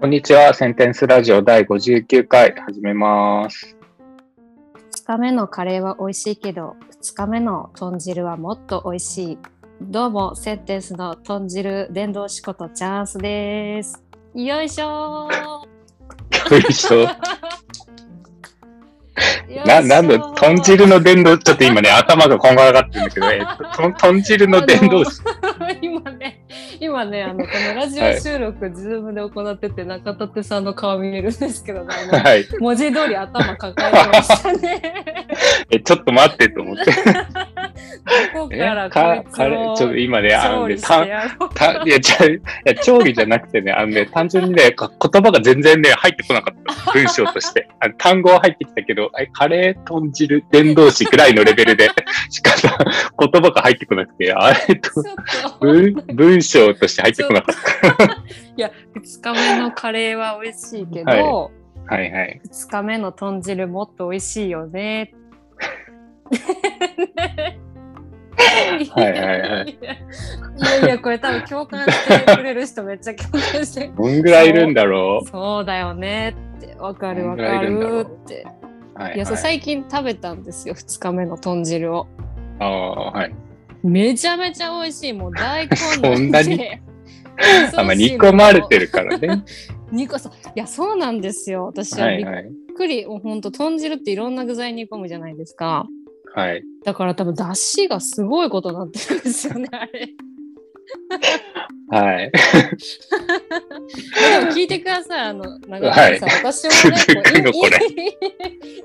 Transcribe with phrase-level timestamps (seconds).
[0.00, 0.54] こんにちは。
[0.54, 3.76] センテンスラジオ第59回始めます。
[4.94, 9.38] 2日目のカレーは美味しいけど2日目の豚汁はもっと美味しい
[9.82, 14.02] どうもセンテンスの豚汁伝道師ことチャンスです
[14.34, 17.06] よいしょーよいしょ。
[19.66, 25.20] な、なんだ、豚汁の伝道、ちょっと今ね、頭がこんがらがってるんだけど、えっと、と豚汁の伝道師。
[26.90, 32.48] 今ねあのこのラジオ収録、ズームで行ってて中立さんの顔見えるんですけど、ね、はい。
[32.58, 35.04] 文字通り頭抱えてましたね
[35.70, 36.82] え、ちょっと待ってと思って。
[37.90, 41.04] えどこからこかちょっとを今ね、あのね、た
[41.54, 46.92] たいや、ちゃいや、調理じゃなくてね、あのね、単純にね、か言葉が全然ね、入ってこなかった。
[46.92, 47.68] 文章として。
[47.80, 51.90] あの単語は入ってきたけど、えカレー、豚汁、伝道師ぐらいのレベルで
[52.30, 52.76] しかさ、
[53.18, 54.90] 言葉が入ってこなくて、あれと、
[55.60, 57.56] 文文章として入ってこなかっ
[58.56, 61.94] いや2日目のカレーは美味しいけど、はいた。
[61.94, 62.40] はいはい。
[62.44, 65.14] 2日目の豚汁もっと美味しいよね。
[68.94, 78.46] はいはいはいいやいやこれ多分共感してくれる人めっちゃ共感してどんぐらいいるんだろそうだよねってわかるわかいいるって
[78.96, 78.98] う？
[79.00, 79.42] はい、いやそうはい。
[79.42, 82.06] 最近食べたんですよ2日目の豚汁を
[82.58, 83.34] ああ、はい。
[83.82, 86.56] めちゃめちゃ美味しいもう大根そんなに？
[86.58, 86.82] で
[87.76, 89.42] あ、まあ、煮込まれてるからね。
[89.90, 92.50] 煮込そういやそうなんですよ私はびっはいはい。
[92.76, 95.86] くり、もうほんと豚汁っていろんな具材煮込むじゃないですか
[96.34, 96.62] はい。
[96.84, 100.14] だから多分出汁がすごいことになってるんですよねあれ
[101.90, 102.30] はい。
[102.30, 102.38] で
[104.46, 107.70] も聞いてくださいあの長はいさん、私もね続くのこう意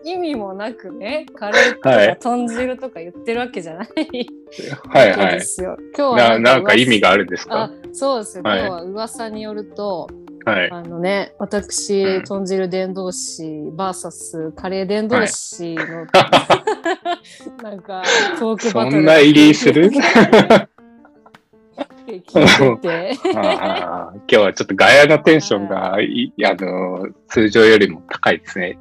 [0.05, 3.89] 味意味もなくねカレーとはいか豚汁とか言ってるわけじゃない
[4.89, 5.33] はいはい。
[5.33, 10.34] ですよ今日なはなんか意味ががあるんですあかそうですよ今はい日は噂によると、はい。
[10.71, 12.23] あのね私、うん。
[12.23, 16.06] 豚汁伝道師 VS カレー伝道師の、
[17.63, 18.03] なんか
[18.39, 18.95] トークバトル。
[18.97, 19.89] そんな入りする？
[22.07, 23.17] 聞いてて。
[23.35, 28.78] ああ今日はちょっとガヤのテンションがいあの通常よりも高いですね。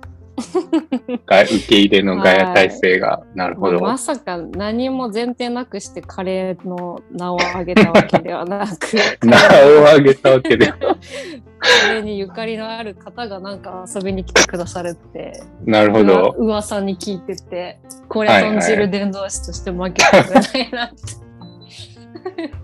[1.27, 3.81] が受け入れのガヤ体制が、なるほど。
[3.81, 10.67] まあまさか何も前提なくしてカレーの名を挙げたわけではなく 名を挙げたわけで。
[10.67, 16.35] カレーにゆかりのある方がなんか遊びに来てくださるってなるほど。
[16.37, 17.79] 噂に聞いてて
[18.09, 21.25] これはいはい豚汁伝道師として負けてくれないなって。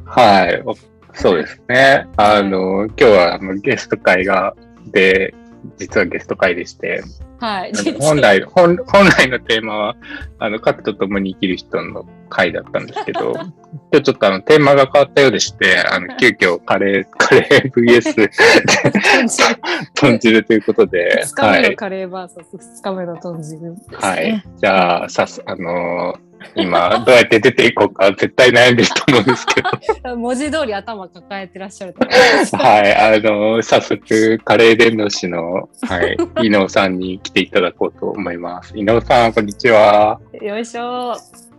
[0.04, 0.62] はい。
[0.66, 0.74] お
[1.14, 2.06] そうですね。
[2.16, 4.54] あの、今日はあのゲスト会が、
[4.86, 5.34] で、
[5.76, 7.02] 実はゲスト会でして、
[7.38, 7.72] はい。
[8.00, 9.96] 本来、本本来のテーマは、
[10.38, 13.52] あの、核と共に生きる人の会だったんですけど、 今
[13.92, 18.30] 日ちょっとあの、テーマが変わったようでして、あの、急遽カレー、カレー VS
[19.94, 21.62] 豚汁ということで、2日はい。
[21.62, 23.76] 目のカレー VS2 日目の豚汁ね。
[23.92, 24.44] はい。
[24.56, 29.62] じゃあ、さす、あのー今、どうやって出ていこうか、絶対悩んでると思うんですけ
[30.02, 32.56] ど、 文字通り頭抱えてらっしゃると思います。
[32.56, 32.94] はい。
[32.94, 38.76] あのー早速、カレー伝道師の、はい、伊能さんに来ていただこうと思います。
[38.76, 40.18] 伊能さん、こんにちは。
[40.40, 41.14] よいしょ。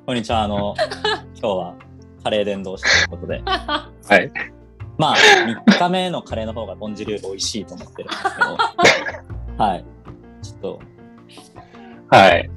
[0.06, 0.44] こんにちは。
[0.44, 0.76] あの、
[1.40, 1.76] 今日は
[2.24, 4.32] カレー伝道師ということで、はい。
[4.98, 8.58] まあ、3日目のカレーの方が豚汁より美味しいと思ってるんですけど、
[9.64, 9.86] はい。
[10.42, 10.80] ちょっと、
[12.10, 12.50] はい。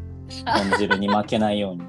[0.45, 1.83] 豚汁に負けないように、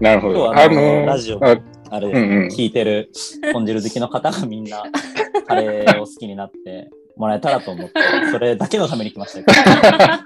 [0.00, 0.44] なるほど。
[0.46, 1.56] 今日はあのーラジオあ
[1.92, 3.10] あれですね、うんうん聞いてる
[3.52, 4.82] 豚汁好きの方がみんな
[5.46, 7.92] カレーを好きになってもらえたらと思って、
[8.30, 10.24] それだけのために来ましたけど、 はい。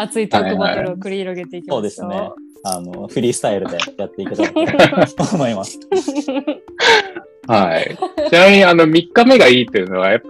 [0.00, 2.30] 熱いトークバトルを繰り広げていきましょそうですね。
[2.64, 5.78] あの、フリースタイルでやっていけたらと思います。
[7.48, 7.96] はい。
[8.30, 10.28] ちなみに、あの、3日目がいいというのは、やっぱ、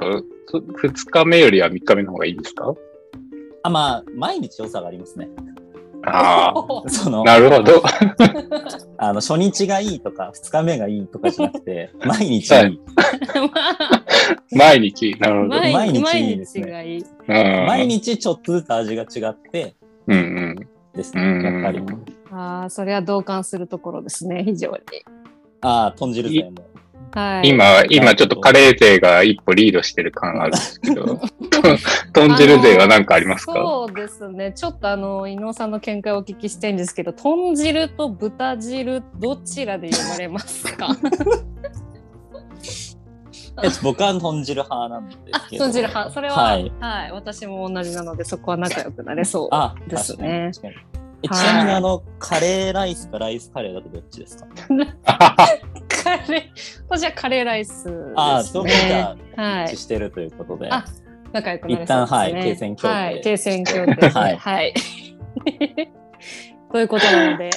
[0.49, 2.75] そ2日目よりは3日目の方がいいですか？
[3.63, 5.29] あ、まあ、毎日良さがありますね。
[6.07, 6.55] あ
[6.89, 7.83] そのあ、なるほど。
[8.99, 12.81] あの初日がいいとか2日目がいいとかじゃなくて毎日いい、はい
[14.53, 15.17] 毎日。
[15.21, 15.49] なるほど。
[15.49, 17.07] 毎毎日毎いいですね
[17.67, 19.75] 毎日ちょっとずつ味が違って
[20.07, 20.69] うんうん。
[20.95, 21.83] ですうんねやっぱり
[22.31, 24.79] ああ、それは同感するところですね、非常に。
[25.61, 26.51] ああ豚汁勢も
[27.15, 27.49] はい。
[27.49, 31.21] 今、今ちょっとカレー勢が一歩リードしてる感あるんですけど、
[32.13, 33.53] 豚汁勢は何かありますか？
[33.53, 34.53] そうですね。
[34.53, 40.89] ちょっとあの、伊野さんの見解をお聞きしたいんですけど、豚汁と豚汁、どちらで呼ばれますか？
[43.63, 46.11] え僕は豚汁派なんですあ、けど豚汁派。
[46.13, 46.73] それは、ははいい、
[47.13, 49.49] 私も同じなので、そこは仲良くなれそう。
[49.53, 54.47] あですね確かに確かにえちはいなみにあのカレーライスかライスカレーだとどっちですか？
[55.89, 58.13] カレレー、私はカレーライスです、ね。
[58.17, 59.77] ああ、そうじゃあ、はい一致。
[59.77, 60.69] してるということで。
[60.71, 60.85] あ
[61.33, 62.07] 仲良くなれそうですね。
[62.07, 64.09] 一旦はい停戦協定はい、停戦協定で。
[64.09, 64.37] ははいい。
[64.37, 64.75] はい。
[66.73, 67.51] ということなので、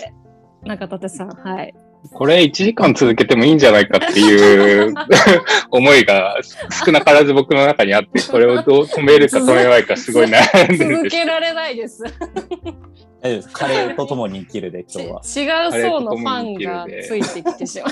[0.63, 1.73] 中立さん、はい。
[2.13, 4.93] これ1時間続けてもいいんじゃないかっていう
[5.71, 6.37] 思いが
[6.85, 11.15] 少なからず僕の中にあって、これをどう止めるか止めないかすごい悩んでるんです。
[11.15, 12.03] 続けられないです。
[12.03, 12.13] 大丈
[13.21, 13.49] 夫です。
[13.49, 15.21] カレーと共に生きるで、今日は。
[15.21, 17.91] 違う層のファンがついてきてしまう。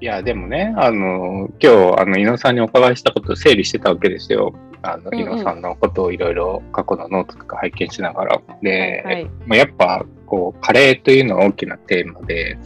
[0.00, 4.52] いや、でもね、あの、今日、あの、イノウさんにお伺いしたことを整理してたわけですよ。
[4.84, 8.40] あの、うんうんイノウさんのことをいろいろ過去のノートとか拝見しながら。
[8.62, 9.24] で、はい。
[9.46, 12.58] まあ、やっぱ、こう、カレーというのは大きなテーマで、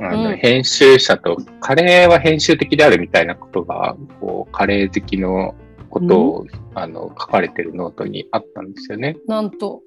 [0.00, 5.54] あの、うん編集者と、カレーは編集的であるみたいなことが、こう、カレー好きの
[5.90, 9.16] ことを、あの、書かれてるノートにあったんですよね。
[9.26, 9.82] なんと。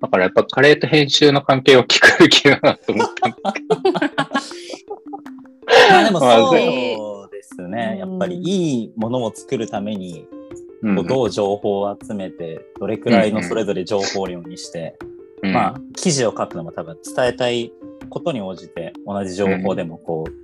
[0.00, 4.84] だからやっぱカレーと編集の関係を聞くべきだなと思ったんです
[5.90, 6.50] まあでもまあそ
[7.28, 7.90] うですね。
[7.92, 10.26] うんやっぱりいいものを作るために、
[10.82, 10.94] けど。
[10.96, 14.98] こうどう情報を集めて、どれくらいのそれぞれ情報量にして、
[15.42, 17.72] うんまあ、記事を書くのも多分伝えたい
[18.10, 20.42] ことに応じて、同じ情報でもこう、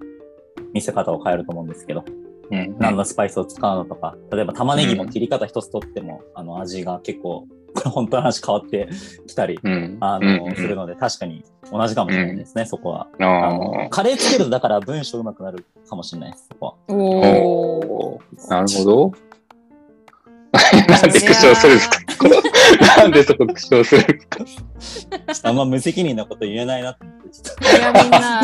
[0.72, 2.04] 見せ方を変えると思うんですけど、
[2.50, 8.88] うん何のスパイスを使うのとか、例えば玉ねぎも切り方一つとっても、あの味が結構、これ本当の話変わって
[9.26, 13.08] きたり、うんあの、うんするので、確かに同じかもしれないですね、そこは。
[13.20, 16.74] ああの、カレーつけるとだから文章上手くなるかもしれないです、そこは。
[16.88, 16.92] あ。
[16.92, 18.14] おお。
[18.14, 19.12] おーなるほど。
[21.02, 21.98] なんで苦笑するんですか
[22.96, 24.20] なんでそこ苦笑するんで
[25.32, 26.98] すかあんま無責任なこと言えないなこ
[27.72, 28.42] りゃみんな、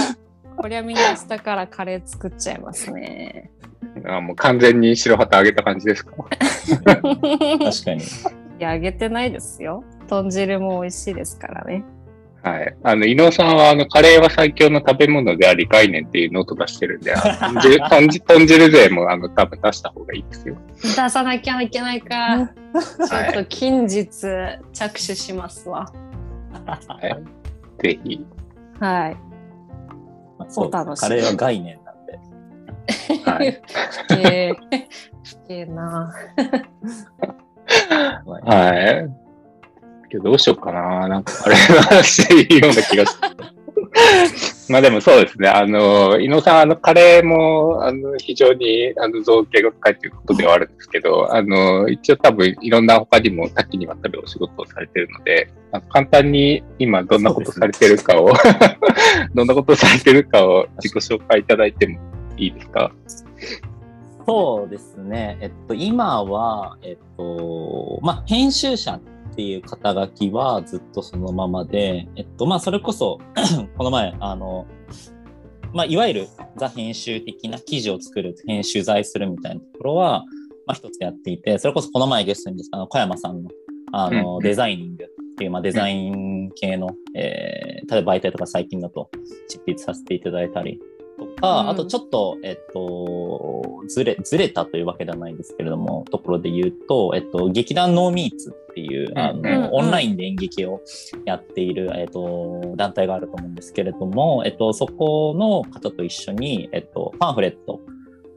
[0.57, 3.51] こりゃみんな明日からカレー作っちゃいますね。
[4.07, 6.13] あもう完全に白旗上げた感じですか？
[6.13, 8.03] と確かに。
[8.03, 8.05] い
[8.59, 9.85] や、あげてないですよ。
[10.09, 11.85] 豚汁も美味しいですからね。
[12.45, 12.77] はい。
[12.83, 20.57] あの、伊野さんは、あの、カレーは最強の食べ物であり概念っていうノート出してるんで、 豚汁豚汁豚汁税も、あの、多分出した方がいいですよ。
[20.83, 22.51] 出さなきゃいけないか。
[23.09, 24.07] ちょっと近日
[24.75, 25.91] 着手しますわ。
[26.67, 27.83] はい。
[27.83, 28.27] ぜひ。
[28.79, 29.17] はい。
[30.39, 33.31] まあそうカレーは概念なんで。
[33.31, 33.63] はい。
[34.09, 34.57] 不敬。
[35.23, 36.13] 不敬な。
[38.27, 39.24] まあはい。
[40.15, 41.09] けどどうしようかな。
[41.09, 43.29] なんか、あれの話でいいような気がして。
[44.73, 45.49] まあでもそうですね。
[45.49, 58.33] あの、伊野さん、あの、カレーも、あの、非常に、あの、造形が深いということではあるんですけど、あの、一応多分、いろんな他にも多岐にわたるお仕事をされてるので、あの簡単に今どんなことされてるかを、
[59.35, 61.99] どんなことをされてるかを自己紹介いただいても
[62.37, 62.93] いいですか？
[64.27, 65.37] そうですね。
[65.41, 68.99] えっと、今は、えっと、まあ、編集者
[69.35, 73.19] っていう肩書きはずっとそのままで、えっと、まあ、それこそ、
[73.77, 74.65] この前、あの、
[75.73, 80.25] まあ、いわゆるザ編集的な記事を作る、編集材するみたいなところは、
[80.67, 83.51] まあ、一つやっていて、それこそこの前ゲストにあの小山さんの、
[83.93, 84.43] あの、うん。
[84.43, 89.11] デザイニングっていう、まあ、デザイン系の、えー例えば媒体とか最近だと
[89.49, 90.81] 執筆させていただいたり
[91.19, 91.69] とか、うん。
[91.71, 100.81] あとちょっと、えっと、ずれ、ずれたというわけではないんですけれども、ところで言うと、えっと、劇団ノーミーツっていう、あうんの、うんオンラインで演劇を
[101.25, 107.81] やっている、えっと、団体があると思うんですけれども、えっと、そこの方と一緒に、えっと、パンフレット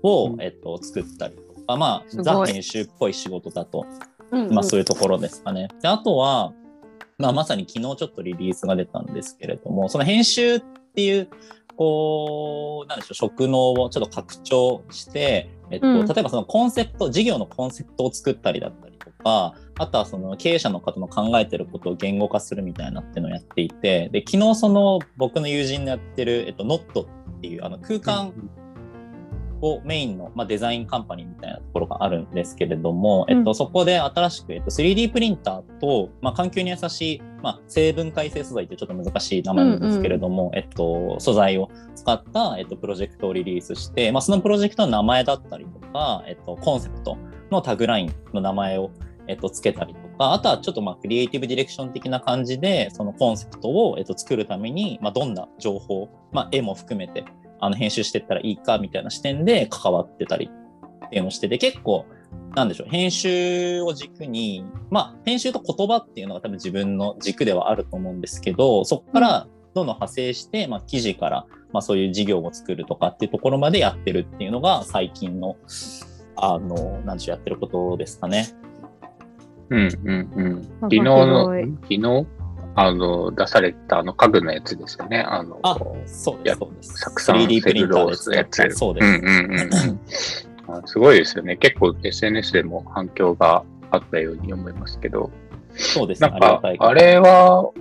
[0.04, 3.86] を、えっと、作ったりとか、まあ、ザ編集っぽい仕事だと
[4.32, 5.70] うんまあそういうところですかね。
[5.82, 6.54] で、あとは、
[7.18, 10.60] まあまさに昨日ちょっとリリースが出たんですけれども、その編集っ
[10.96, 11.30] ていう、
[11.76, 16.06] こう、なんでしょう、職能をちょっと拡張して、えっと、うん。
[16.06, 18.87] 例えばそのコンセプト、事業のコンセプトを作ったりだった
[19.18, 27.08] か、あとはその経営者の方の考えてることを言語化するみたいなっていうのをやっていて、で、昨日その僕の友人のやってる、えっと、ノット
[27.38, 28.34] っていうあの空間
[29.62, 33.38] をメインの、まあ、デザインカンパニーみたいなところがあるんですけれども、うん。
[33.38, 47.18] えっと、そこで新しく、えっと、3D プリンターと、まあ、環境に優しい、まあ、成分解性素材ってちょっと難しい名前なんですけれども、えっと、素材を使った、えっと、プロジェクトをリリースして、まあ、そのプロジェクトの名前だったりとか、えっと、コンセプト
[47.52, 48.92] のタグラインの名前を
[49.28, 57.26] えっと、つけたりとか、あとはちょっとまあクリエイティブディレクション的な感じで、そのコンセプトを、えっと、作るために、まあ、どんな情報、まあ、絵も含めて、
[57.60, 60.50] あの、編集していったらいいかみたいな視点で関わってたり
[61.06, 62.06] っていうのをしてて、結構、
[62.56, 75.56] なんでしょう、編集を軸に、まあ、編集と言葉っていうのが多分自分の軸ではあると思うんですけど、そこからどんどん派生して、まあ、記事から、まあ、そういう事業を作るとかっていうところまでやってるっていうのが最近の、
[76.36, 78.48] あの、なんでしょう、やってることですかね。
[79.70, 80.56] うんうんうん。
[80.82, 81.46] 幅昨日の、
[81.82, 82.28] 昨日
[82.80, 85.20] あの、出されたあの家具のやつですよね。
[85.20, 86.94] あの、あ、そうです、やそうです。
[86.94, 88.70] 酢酸 3D プセルロースのやつ。
[88.72, 89.08] そうです。
[89.08, 91.58] うんうんうすごいですよね。
[91.58, 95.32] 結構 SNS でも反響があったように思いますけど。
[95.78, 96.30] そうですね。
[96.30, 97.72] なんかあれは、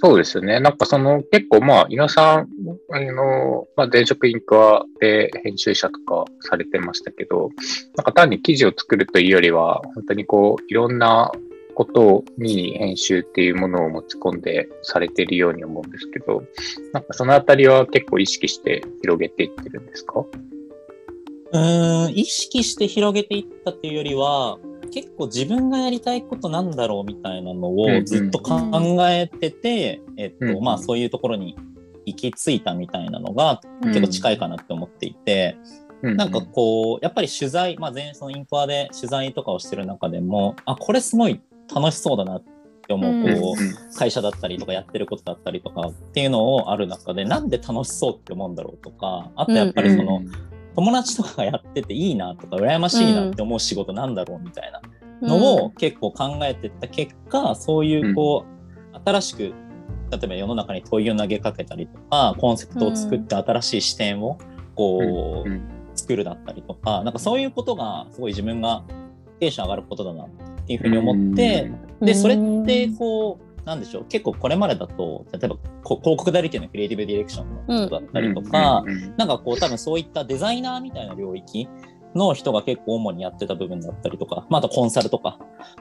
[0.00, 0.60] そうですよね。
[0.60, 2.48] なんかその結構まあ、井野さん、
[2.90, 7.50] あの、まあ、電飾インクワで編集者とかされてましたけど、
[7.96, 11.32] なんか単に記事を作るというよりは、本当にこう、いろんな
[11.74, 16.44] ことに編集っていうものを持ち込んでされているように思うんですけど、
[16.92, 20.24] なんかそのあたりは結構意識して広げていってるんですか
[21.52, 24.58] うーん、意識して広げていったっていうよりは、
[24.94, 28.02] 結構自分がやりたいことなんだろうみたいなのうんうん。
[28.02, 28.70] をずっと考
[29.08, 30.62] えてて、えっと、うんうん。
[30.62, 31.56] まあそういうところに
[32.06, 33.88] 行き着いたみたいなのがうん。
[33.88, 35.56] 結構近いかなって思っていて、
[36.02, 41.40] なんかこう、やっぱり取材、まあ前そのインコアで取材とかをしてる中でも、あ、これすごい
[41.74, 42.44] 楽しそうだなっ
[42.86, 48.54] て思う、うんこう、会社だったりとかやってることだったりとかっていうのをある中でなんで楽しそうって思うん。
[48.54, 50.20] だろうとかあとやっぱりその、
[50.76, 54.80] 友達とかがやってていいなとか羨ましいなって思う仕事なんだろうみたいな
[55.28, 58.44] のを結構考えてった結果そういうこ
[58.92, 59.54] う新しく
[60.10, 64.38] 例えば世の中に問いを投げかけたりとかコンセプトを作って新しい視点を
[64.74, 68.84] こう作るだったりとかなんかそういうことがすごい自分が
[69.40, 70.28] テンション上がることだなっ
[70.66, 74.04] ていうふうに思ってでそれってこうなんでしょう。
[74.06, 78.84] 結構これまでだと例えばこ広告代理店のクリエイティブディレクションのことだったりとか、
[79.16, 81.68] なんかこう多分そういったデザイナーみたいな領域
[82.14, 85.38] の人が結構主にやってた部分だったりとか、まあ、あとコンサルとか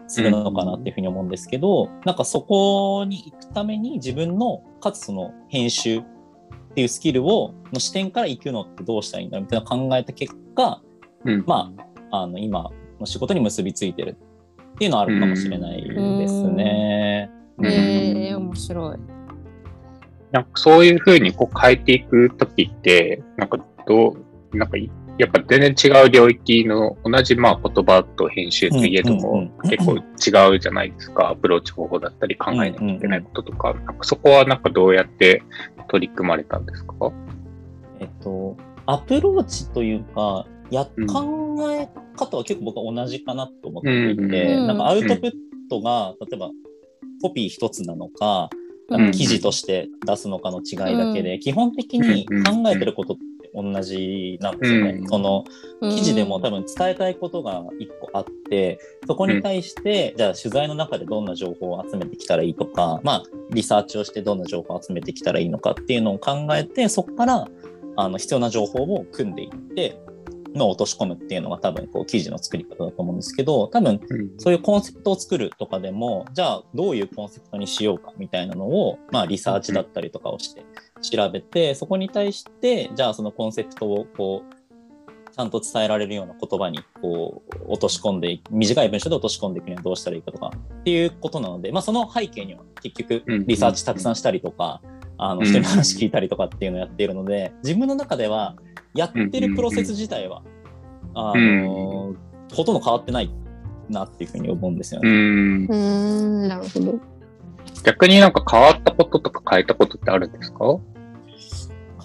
[0.07, 6.03] するのかなっていうふうに思うんですけど、なんかそこに行くために自分のかつその編集っ
[6.73, 10.81] ていうスキルをの視点から行くのってどうしたらいいんだみたいな考えた結果、
[11.25, 11.43] うん。
[11.45, 11.71] ま
[12.09, 14.17] ああの今の仕事に結びついてる
[14.73, 17.29] っていうのはあるかもしれないですね。
[17.61, 18.97] えー、面白い。
[20.31, 24.15] なんかそういうふうにこう変えていくときって、なんかど
[24.51, 31.29] う、なんかいやっぱ全然違う領域の同じまあ言葉と編集といえどもうん結構違うじゃないですか。
[31.29, 35.43] アプローチ方法だったり考えなきゃいけないこととか、なんかそこはなんかどうやって
[35.89, 37.11] 取り組まれたんですか？
[37.99, 38.57] えっと、
[38.87, 44.23] アプローチというか、や、うん考え方は結構僕は同じかなと思っていて、
[44.55, 44.67] うん。
[44.67, 45.31] なんかアウトプッ
[45.69, 46.49] トが、例えば
[47.23, 48.49] コピー一つなのか、
[48.89, 49.11] うん。
[49.11, 54.91] 記事として出すのかの違いだけで、基本的に考えてることって同じなんですよね。
[54.99, 55.07] うん。
[55.07, 55.45] その
[55.81, 58.77] 記事でもうん多分伝えたいことが一個あって、
[59.07, 67.47] そこに対して、じゃあ取材の中でどんな情報を集めてきたらいいとか、まあ、リサーチをしてどんな情報を集めてきたらいいのかっていうのを考えて、そこから
[67.95, 69.97] あの必要な情報を組んでいって、
[70.53, 73.99] のを落とし込むっていうのが多分こう記事の作り方だと思うんですけど、多分
[74.37, 80.65] そういうコンセプトを作るとかでも、じゃあどういうコンセプトにしようかみたいなのを、まあリサーチだったりとかをして
[81.01, 84.53] 調べて、そこに対して、じゃあそのコンセプトをこう、
[85.35, 93.47] ちゃんと伝えられるような言葉にこう落とし込んでい短い文章で落とし込んでいくにはどうしたらいいかとかっていうことなので、まあその背景には結局うん。
[93.47, 94.81] リサーチたくさんしたりとか、
[95.17, 98.55] あのうん人に話聞いたりとかっていうのをやっているので、自分の中では
[98.93, 100.43] やってるプロセス自体は、
[101.13, 102.15] あの、
[102.53, 103.31] ほとんど変わってない
[103.89, 105.11] なっていうふうに思うんですようね。
[105.11, 105.67] んう。
[105.67, 106.99] ーん、なるほど。
[107.83, 110.79] 逆になんか変わったこととか変えたことってあるんですか？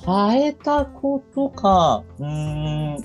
[0.05, 3.05] 変えたことか、うーん、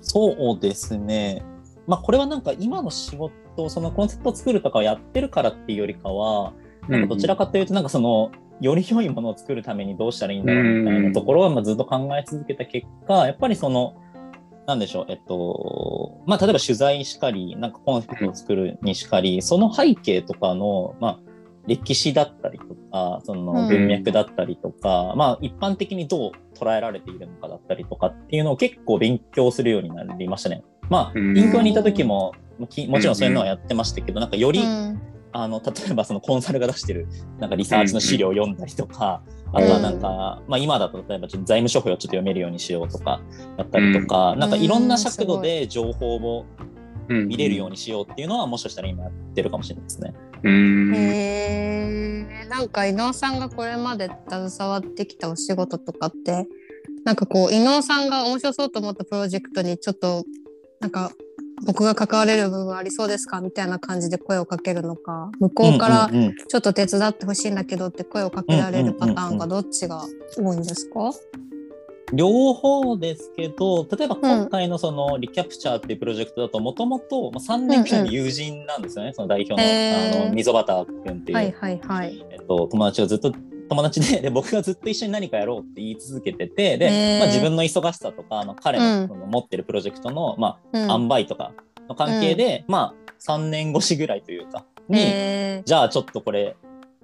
[0.00, 1.44] そうですね。
[1.86, 6.52] まあこれはなんか今の仕事、そのコンセプトを作るとかをやってるからっていうよりかは、
[6.88, 13.94] なんかどちらかというと、なんかその、より良いものを作るためにどうしたらいいんだろうみたいなところはまあずっと考え続けた結果、やっぱりその、
[14.66, 21.20] なんでしょう、えっと、まあ例えば取材しかり、なんかコンセプトを作るにしかり、その背景とかの、まあ
[21.66, 30.62] 歴史だったりとか、その文脈だったりとか、まあ一般的にどう捉えられているのかだったりとかっていうのを結構勉強するようになりましたね。
[30.90, 31.36] まあ、うん。
[31.36, 39.22] インクにいた時も、もちろんそういうのはやってましたけど、なんかより、うんあの、例えばそのコンサルが出してる、なんかリサーチの資料を読んだりとか、
[39.52, 43.20] あとはなんか、まあ今だと例えばちょっと財務諸表をちょっと読めるようにしようとか、
[43.58, 46.46] だったりとか、なんかいろんな尺度で情報を
[47.08, 47.72] 見れるように。
[47.72, 50.14] にしようっていうのは、もしかしたら今やってるかもしれないですね。
[50.44, 50.94] うん。
[50.94, 56.46] へえなんか伊能さんがこれまで携わってきたお仕事とかって
[57.04, 60.24] なんかこう伊能さんが面白そうと思ったプロジェクトにちょっと
[60.80, 61.10] なんか
[61.66, 63.40] 僕が関われる部分ありそうですか？
[63.40, 65.30] みたいな感じで声をかけるのか。
[65.40, 66.34] 向こうからうんうんうん。
[66.36, 70.04] ちょっと手伝ってほしいんだけどって声をかけられるパターンがどっちが
[70.36, 71.10] 多いんですか？
[72.12, 82.26] 両方ですけど例えば今回のそのリキャプチャーっていうプロジェクトだともともと3年くらいの友人なんですよね、その代表の,、あの溝端君っていう、はいはいはい。
[82.30, 83.32] えっと、友達をずっと
[83.74, 91.52] 友達でで僕がずっと一緒に何かやろうって言い続けててで、まあ、自分の忙しさとかあの彼うんのその持ってるプロジェクトの、まうんあ、塩梅とか
[91.88, 96.56] の関係で、まあ3年越しぐらいというかに、えじゃあちょっとこれ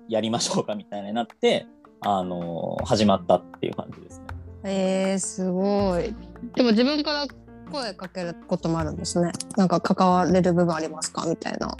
[0.08, 1.66] やりましょうかみたいになって、
[2.00, 4.24] あの始まったっていう感じですね。
[4.64, 6.14] ー、えー、すごい。
[6.54, 7.26] でも自分から
[7.70, 9.32] 声かけることもあるんですね。
[9.56, 11.26] なんか関われる部分ありますか？
[11.26, 11.76] みたいな。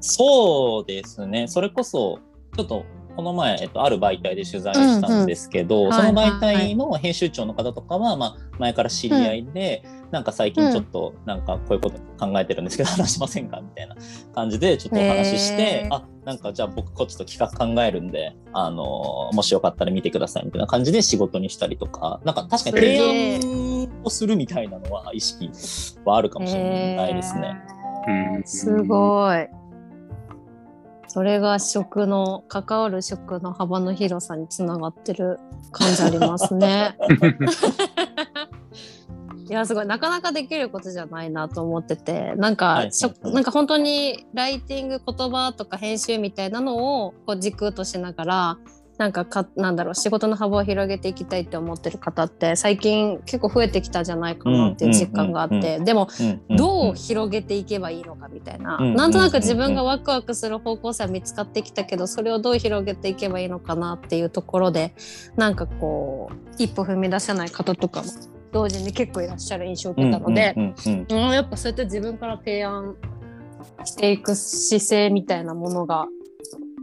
[0.00, 1.48] そうですね。
[1.48, 2.18] それこそ、
[2.56, 2.84] ちょっと、
[3.16, 13.96] この前、えっと、ある媒体で取材したんですけど、うんその媒体の編集長の方とかは、まあ、前から知り合いで、なんか最近ちょっと、なんかこういうこと考えてるんですけど、 話しませんかみたいな
[14.34, 25.50] 感じで、ちょっとお話ししてあ、なんかじゃあ僕、こっちと企画考えるんで、あのもしよかったら見てくださいみたいな感じで仕事にしたりとか、なんか確かに提案をするみたいなのは意識
[26.04, 27.56] はあるかもしれないですね。
[28.44, 29.63] すごい。
[31.14, 35.38] それが食の関わる食の幅の広さにつながってる
[35.70, 36.98] 感じありますね。
[39.48, 48.58] いやすごいなかなかできることじゃないなと思っててなんか、はいしょはいなんか本当にライティング言葉とか編集みたいなのをこう軸としながら
[48.96, 55.84] なんかかなんだろう仕事の幅を広げていきたいって思ってる方って最近結構増えてきたじゃないかなっていう実感があって、うんうん。
[55.84, 56.08] でも
[56.56, 64.94] どう広げていけばいいのかみたいな、うんなんとなく自分がワクワクする方向性は見つかってきたけどそれをどう広げていけばいいのかなっていうところで
[65.36, 68.08] なんかこう一歩踏み出せない方とかも
[68.52, 70.54] 同時に結構いらっしゃる印象を受けたので、
[71.08, 72.94] やっぱそうやって自分から提案
[73.84, 76.06] していく姿勢みたいなものが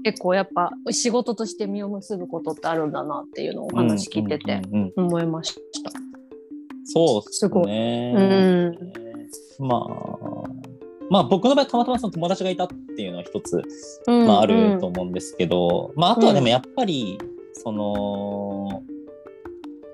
[0.04, 5.92] 結構やっぱ仕事として実を結ぶことってあるんだなっていうのをお話聞いててうんうんうん思いました。
[6.86, 8.14] そうですね。
[9.60, 9.68] うん。
[9.68, 9.90] まあ、
[11.10, 13.62] まあ僕の場合たまたまその友達がいたっていうのは一つ、
[14.08, 14.74] うんまあ、あうん。
[14.74, 17.20] ると思うんですけど、まああとはでもやっぱり、
[17.54, 18.84] その、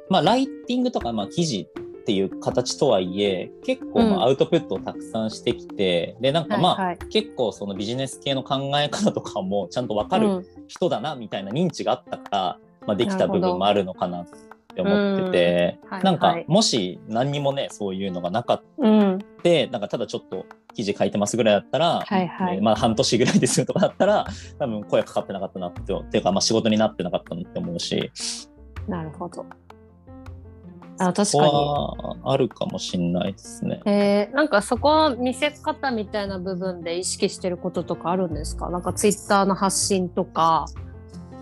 [0.09, 1.67] まあライティングとかまあ記事
[2.07, 6.97] っていう形とはいえ結構アウトプットをたくさんしてきて、でなんかまあ、はいはい。
[7.09, 10.45] 結構そのビジネス系の考え方とかもちゃんとわかるうん。
[10.69, 14.27] 人だなみたいな認知があったから、まあ、できた部分もあるのかなっ
[14.73, 15.89] て思ってて、うん。
[15.89, 19.19] はいなんかはいもし何にもねそういうのがなかっうん。
[19.43, 22.55] てなんかただちょっと記事書いてますぐらいだったら、はいはい。
[22.55, 24.25] ねまあ半年ぐらいですよとかだったら
[24.59, 28.13] 多分声かかってなかったなってっていうかまあ仕事になってなかったなって思うし。
[28.87, 29.45] なるほど。
[30.99, 33.81] あ確かはあるかもしんないですね。
[33.85, 33.91] に。
[33.91, 38.69] えー、なんかそこは見せ方みたいな部分で意識してることとかあるんですか？
[38.69, 40.65] なんかツイッターの発信とか、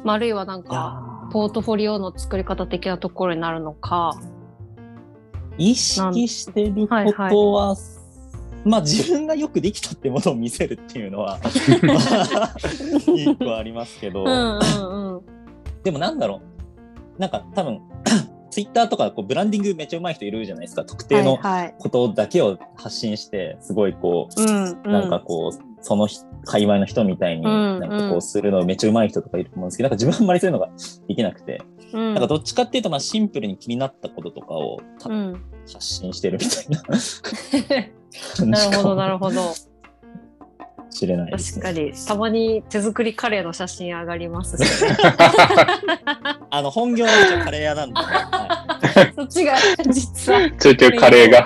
[0.04, 4.20] まああるいはなんかポートフォリオの作り方的なところになるのか。
[5.58, 7.78] 意識してることは、
[8.66, 11.40] まあ自分がよくできたってものを見せるっていうのは
[13.16, 15.22] 一個ありますけど、うんうんうん。
[15.84, 16.42] でもなんだろ
[17.18, 17.80] うなんか多分
[18.56, 20.86] ツイッターとかこうブランディングめっちゃ上手い人いるじゃないですか。
[20.86, 21.76] 特定のはいはい。
[21.78, 30.70] ことだけを発信してすごいこう、うんうん、なんかこうその人界隈の人みたいにうんなんかこうするのめっちゃ上手い人とかいると思うんですけど、なんか自分はあんまりそういうのが
[31.10, 36.82] できなくて、うん、なんかどっちかっていうとまあシンプルに気になったこととかをたうん、発信してるみたいな。
[36.82, 39.54] 感 なるほどなるほど。
[40.96, 41.92] しれないです確ね。
[41.92, 44.98] かにたまに手作りカレーの写真上がりますし、ね、
[46.50, 49.56] あの本業は一応カレー屋なんで、はそっちが
[49.90, 51.40] 実はちょいちょいカレーが。
[51.40, 51.44] い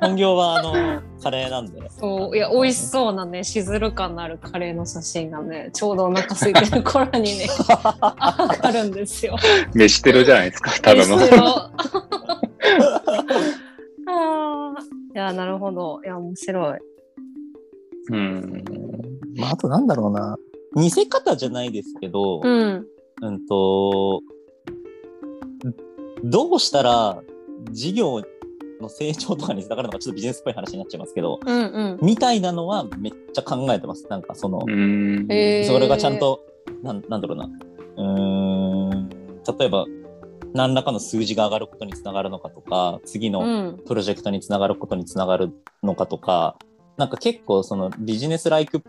[0.00, 1.78] 本業はあのカレーなんで。
[1.90, 9.36] そういや美味しそうなねしずる感のあるカレーの写真がねちょうどお腹空いてる頃にね 上がるんですよ。
[9.74, 11.16] 飯テロじゃないですか、ただの。
[14.10, 16.78] あーいやなるほどいや面白い。
[18.10, 18.64] うん。
[19.36, 20.36] まあ、あとなんだろうな。
[20.74, 22.86] 見せ方じゃないですけど、うん
[23.22, 24.20] うんと、
[26.24, 27.22] どうしたら
[27.72, 28.22] 事業
[28.80, 34.06] の成長とかにつながるのかちょっとビジネスっぽい話になっちゃいますけど、うんうんみたいなのはめっちゃ考えてます。
[34.08, 35.26] なんかその、うん。
[35.30, 36.40] へーそれがちゃんと、
[36.82, 37.50] なんなんだろうな。
[37.96, 39.08] うーん、
[39.58, 39.84] 例えば、
[40.54, 45.50] 何らかの数字が上がることにつながるのかとか、次うのんプロジェクトにつながることにつながる
[45.82, 46.56] のかとか、
[46.98, 48.80] なんか結構そのビジネスライクっ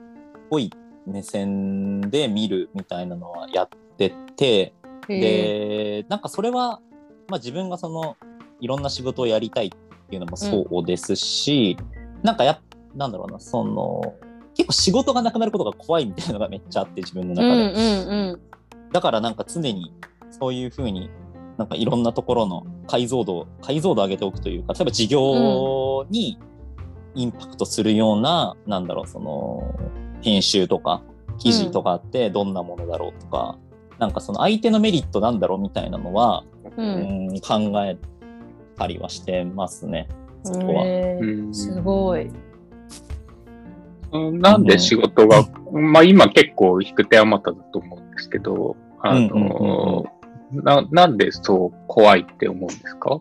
[0.50, 0.72] ぽい
[1.08, 4.74] 目線で見るみたいなのはやってて、
[5.08, 6.82] へで、なんかそれは、
[7.30, 8.18] まあ自分がその、
[8.60, 9.70] いろんな仕事をやりたいっ
[10.10, 11.78] ていうのもそうですし、
[12.24, 12.60] なんかやっ、
[12.96, 14.02] なんだろうな、その、
[14.56, 18.04] 結構仕事がなくなることが怖いみたいなのがめっちゃあって自分のーうん中で。
[18.04, 18.42] うんうん
[18.92, 19.94] だからなんか常に
[20.32, 21.12] そういうふうに
[21.58, 26.40] なんかいろんなところの解像度解像度上げておくというか例えば事業に
[27.16, 29.74] インパクトするような、なんだろうその
[30.22, 31.02] 編集とか
[31.38, 33.58] 記事とかあってどんなものだろうとか、
[33.98, 36.44] なんかその相手のメリットなんだろうみたいなのは、
[36.78, 37.98] ううんん、考え
[38.78, 40.08] たりはしてますね。
[40.44, 40.84] そこは。
[41.54, 42.30] すごい。
[44.12, 50.06] うんなんで仕事が、まあ今結構引く手あまただと思うんですけど、あうんうんうんの、
[50.52, 53.20] ななんでそう怖いって思うんですか？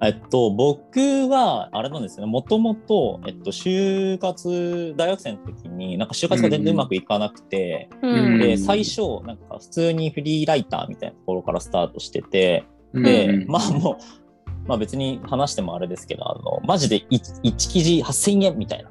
[0.00, 8.38] えっと、僕は、あれなんですよね、もともと、えっと、就活、大学生の時に、なんか就活が全然うまくいかなくて、うん。
[8.38, 18.90] で、うん最初、なんか普通にフリーライターみたいなところからスタートしてて、うで、んまあもう、まあ別に話してもあれですけど、あの、マジで 1, 1記事8000円みたいな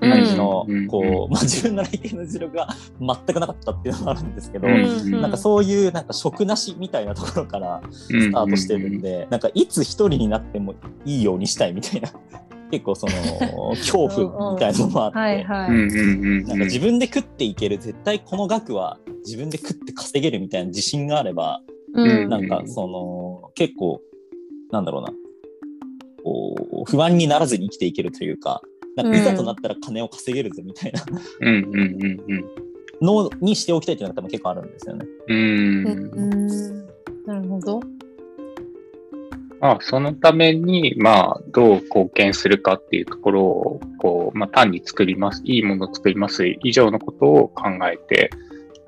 [0.00, 0.86] 感じの、うん。
[0.86, 2.68] こう、まあ自分のライティングの実力が
[3.00, 5.20] 全くなかったっていうのがあるんですけど、うん。
[5.20, 12.10] なんかそういうなんか職なしみたいなところからスタートしてるんで、なんかいつ一人になってもいいようにしたいみたいな、
[12.70, 21.60] 結構その恐怖みたいなのもあって、なんか自分で食っていける、絶対この額は自分で食って稼げるみたいな自信があれば、
[21.94, 22.28] うん。
[22.28, 24.00] なんかその結構、
[24.70, 25.12] なんだろうな、
[26.22, 28.60] こう不安にならずに生きていけるというか、
[28.96, 31.02] なんかいざとなったら金を稼げるぞみたいな
[31.40, 32.44] うんうんうんうん
[33.00, 35.06] のにしておきたいっていうのが多分結構あるんですよね。
[35.28, 36.86] うんうん
[37.26, 37.80] なるほど。
[39.60, 48.30] まあ、そのために、まあ、どう貢献するかっていうところを、こう、まあ、単に作ります、いいものを作ります以上のことを考えて、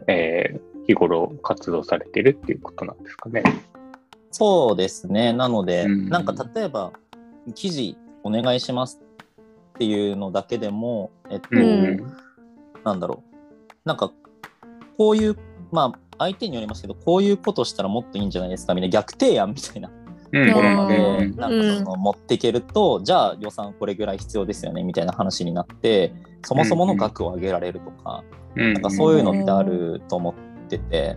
[0.06, 3.42] えー日頃活動されてるっていうことなんですかね。
[4.32, 5.32] そうですね。
[5.32, 6.92] なので、うんなんか例えば、
[7.54, 9.00] 記事お願いします
[9.80, 11.96] っていうのだけでも、えっと、うん。
[12.84, 13.78] なんだろう。
[13.86, 14.12] なんか、
[14.98, 15.36] こういう、
[15.72, 18.92] まあ、相手によりますけど、こういうことしたらもっといいんじゃないですかみたいな。
[18.92, 19.90] 逆提案みたいな。
[20.32, 20.48] うん。
[20.48, 21.36] ところまで、うん。
[21.36, 26.12] なんかその、持っていけると、じゃあ予算これぐらい必要ですよねみたいな話になって、
[26.44, 28.22] そもそもの額を上げられるとか、
[28.56, 28.74] うん。
[28.74, 31.16] なんかそういうのってあると思ってて、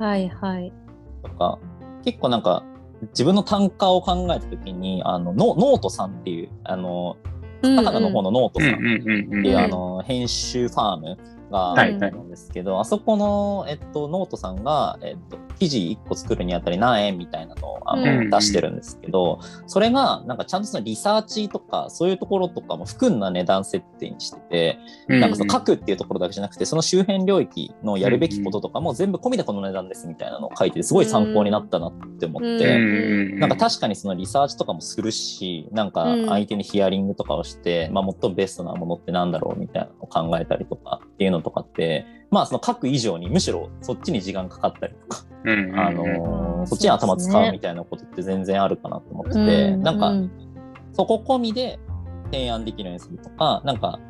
[0.00, 0.72] はいはい。
[1.22, 1.60] とか、
[2.04, 2.64] 結構なんか、
[3.10, 7.16] 自分の単価を考えたときに、あの、ノノオトさんっていう、あの、
[7.62, 8.70] カタカナの方のノオトさん。
[8.70, 11.18] うんうんうんっていう、うんあの、編集ファーム
[11.50, 18.30] があはいるんですけど、あそこの、えっと、ノートさんが、えっと、記事1個作るにあたり何円みたいなのをあの、うん。
[18.30, 24.78] 出してるんですけど、それが、なんかちゃんとそのリサーチとか、そういうところとかも含んだ値段設定にしてて、
[25.08, 25.20] うん。
[25.20, 32.78] なんかその書くっていうところだけじゃなくて、その周辺領域のやるべきこととかも全部込みでこの値段ですみたいなのを書いてて、すごい参考になったなって思って、う
[33.36, 33.38] ん。
[33.38, 50.30] なんか確かにそのリサーチとかもするし、なんか相手にヒアリングとかをして、まあ最もベストなものってなんだろうみたいなのを考えたりとかっていうのとかって、まあその書く以上にむしろそっちに時間かかったりとか、うんうんあのーうんそっちに頭使うみたいなことって全然あるかなと思ってて、うなんかう
[50.92, 51.78] そこ込みで
[52.32, 54.00] 提案できるようにするとか、なんか、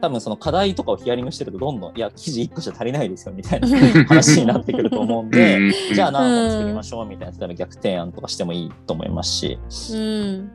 [0.00, 3.68] 多分その課題とかをヒアリングしてるとどんどん、いや、記事1個じゃ足りないですよみたいな
[4.08, 9.58] 話になってくると思うんで、うんじゃあ何本作りましょうみたいな、例えば逆提案とかしてもいいと思いますし、
[9.92, 10.50] うん。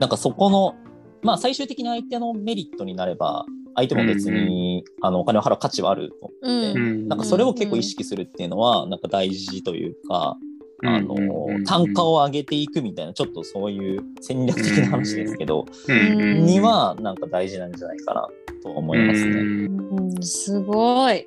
[0.00, 0.74] なんかそこの、
[1.22, 10.36] まあ最終的に相手のメリットになれば、相手も別に、あのお金を払う価値はあると思って、うんなんかそれを結構意識するっていうのは、なんか大事というか、
[10.84, 11.14] あの
[11.48, 18.28] うん単価を上げていくみたいな、ちょっとそういう戦略的な話ですけど、にはなんか大事なんじゃないかな
[18.62, 19.30] と思いますね。
[19.30, 21.26] うんうんすごい。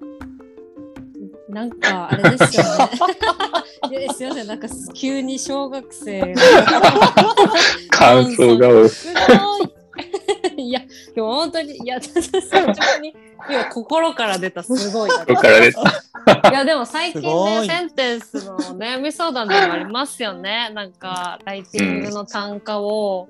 [1.50, 2.70] なんかあれですよね。
[4.14, 6.36] すいません、なんか急に小学生の
[7.90, 8.88] 感想が。
[8.90, 9.77] すごい。
[10.58, 13.16] いや、今日本当に、いや、 率直に、
[13.50, 15.80] 今心から出たすごいだねここからです。
[16.28, 23.30] いやでも最近ねいセンテンスの 悩み相談でもありますよねなんかライティングの単価を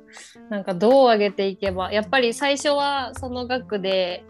[0.49, 4.23] なんかどう上げていけばやっぱり最初はその額で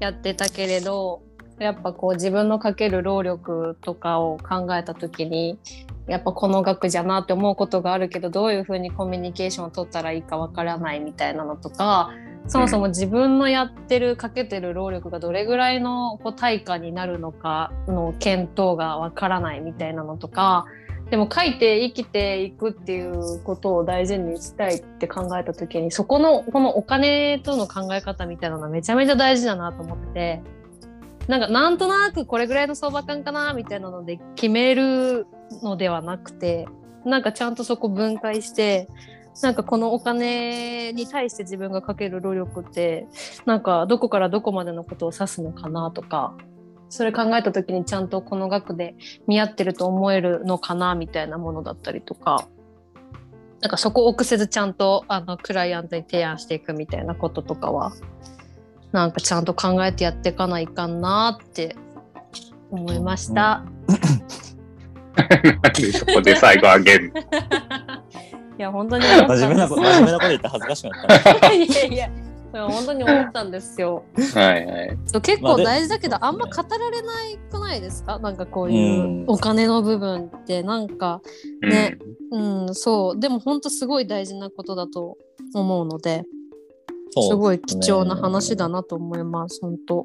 [0.00, 1.22] やってたけれど
[1.60, 5.58] やっぱこう自分のかける労力とかを考えた時に
[6.06, 12.10] やっぱこの額じゃなって思うことがあるけどどういうふうにコミュニケーションを取ったらいいかわからないみたいなのとか
[12.46, 20.64] そもそも自分のやってるかけてる労力がどれぐらいのこう対価になるのかの検討がわからないみたいなのとか
[21.10, 30.42] でも書いて生きていくっていうことを大事にしたいって考えた時にそこのこのお金との考え方みたいなのはめちゃめちゃ大事だなと思ってて
[31.28, 35.26] なんかなんとなくこれぐらいの相場感かなみたいなので決める
[35.62, 36.66] のではなくて
[37.04, 38.88] なんかちゃんとそこ分解して
[39.42, 43.06] なんかこのお金に対して自分がかける労力って
[43.46, 46.36] なんかどこからどこまでのことを指すのかなとか
[46.88, 48.96] それ考えた時にちゃんとこの額で
[49.28, 52.48] 見合ってると思えるのかなみたいなものだったりとか
[53.60, 57.92] なんかそこを臆せずちゃんとあのクライアントに提案していくみたいなこととかは
[58.92, 61.76] なんかちゃんと考えてやっていかないかんなって
[62.70, 63.34] 思いました。
[63.34, 63.82] なん
[65.74, 67.12] でそこで最後あげる
[68.58, 71.52] いや本当に真面目なこと、真面目なこと言って恥ずかしくなった。
[71.52, 72.08] いやいや
[72.52, 74.02] 本当に思ったんですよ。
[74.34, 74.98] はいはい。
[75.22, 78.18] 結構大事だけど、そうですねあんま語られないくないですか？
[78.18, 81.20] なんかこういううんお金の部分ってなんか
[81.62, 81.96] ね
[82.32, 82.38] う
[82.70, 85.16] んそうでも本当すごい大事なことだと
[85.54, 86.24] 思うので
[87.12, 90.04] すごい貴重な話だなと思います本当。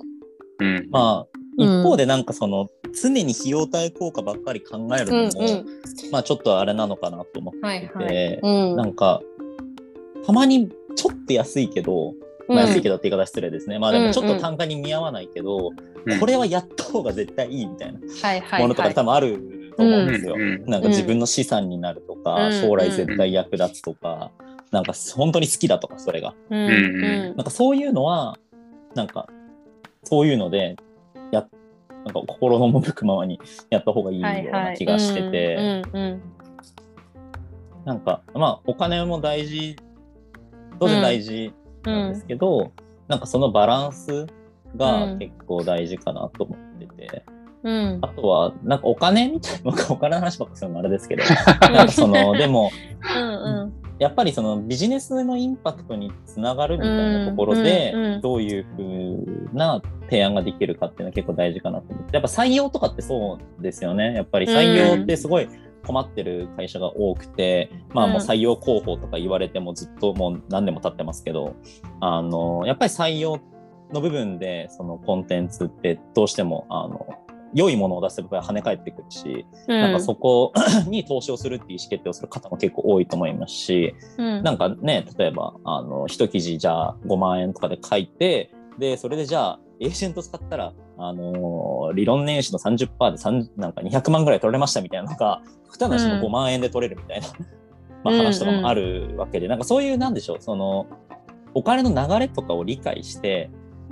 [0.60, 0.68] うん。
[0.68, 0.90] うん。
[0.90, 2.68] まあ、うん一方でなんかその、
[3.02, 5.64] 常に費用対効果ばっかり考えるのも、
[6.12, 8.40] まあちょっとあれなのかなと思ってはいて、はい。
[8.42, 9.22] うんなんか、
[10.26, 12.14] たまにちょっと安いけど、
[12.48, 13.80] まあ、安いけどって言い方失礼ですね。
[13.80, 18.00] まあでもちょっと単価に見合わないけど、うんこれはやった方が絶対いいみたいな
[18.60, 18.94] ものとかはい。
[18.94, 20.36] 多分あると思うんですよ。
[20.36, 24.32] うんうんなんか自分の資産になるとか、うん将来絶対役立つとか、
[24.72, 26.34] なんか本当に好きだとか、それが。
[26.50, 26.70] うんうん。
[26.70, 28.38] うんなんかそういうのは、
[28.94, 29.28] なんか、
[30.04, 30.76] そういうので、
[31.32, 31.48] や、
[32.06, 36.22] なんか心の赴くままにやった方がいいような気がしてて、うんうん
[37.86, 39.76] なんか、まあ、お金も大事、
[40.80, 41.54] 当然大事
[41.86, 42.72] うなんでんすけど、
[43.08, 44.28] なんかそのバランスう
[44.76, 45.20] がん。
[45.20, 47.24] 結構大事かなと思ってて、
[47.62, 48.00] うん。
[48.02, 51.24] あとは、なんかお金みたいな、お金の話ばっかするのもあれですけど、
[51.72, 52.72] なんかその、でも、
[53.16, 58.82] うんやっぱりそのビジネスのインパクトにつながるみたいなところで、どういうふ
[59.54, 62.16] うな提案ができるかっていうのは結構大事かなと思って。
[62.16, 64.14] やっぱ採用とかってそうですよね。
[64.14, 65.48] やっぱり採用ってすごい
[65.86, 71.56] 困ってる会社が多くて、まあもう採用広報とか言われてもずっともう何年も経ってますけど、
[72.02, 73.40] あの、やっぱり採用
[73.94, 77.08] の部分でそのコンテンツってどうしても、あの、
[77.56, 79.80] 良いものを出せば跳ね返ってくるし、うん。
[79.80, 80.54] なんかそこ
[80.88, 84.44] に投資をするっていう意思決定をする方も結構多いと思いますし、うん。
[84.44, 97.28] なんかね、例えば、あの、一記事じゃあ5万円とかで書いて、で、それでじゃあ、エージェント使ったら、あのー理論年収の30%で3なんか200万ぐらい取られましたみたいなのが、福田なしの5万円で取れるみたいな、
[98.04, 100.88] まあ話とかもあるわけで、なんかそういう、なんでしょう、その、
[101.54, 103.50] お金の流れとかを理解して、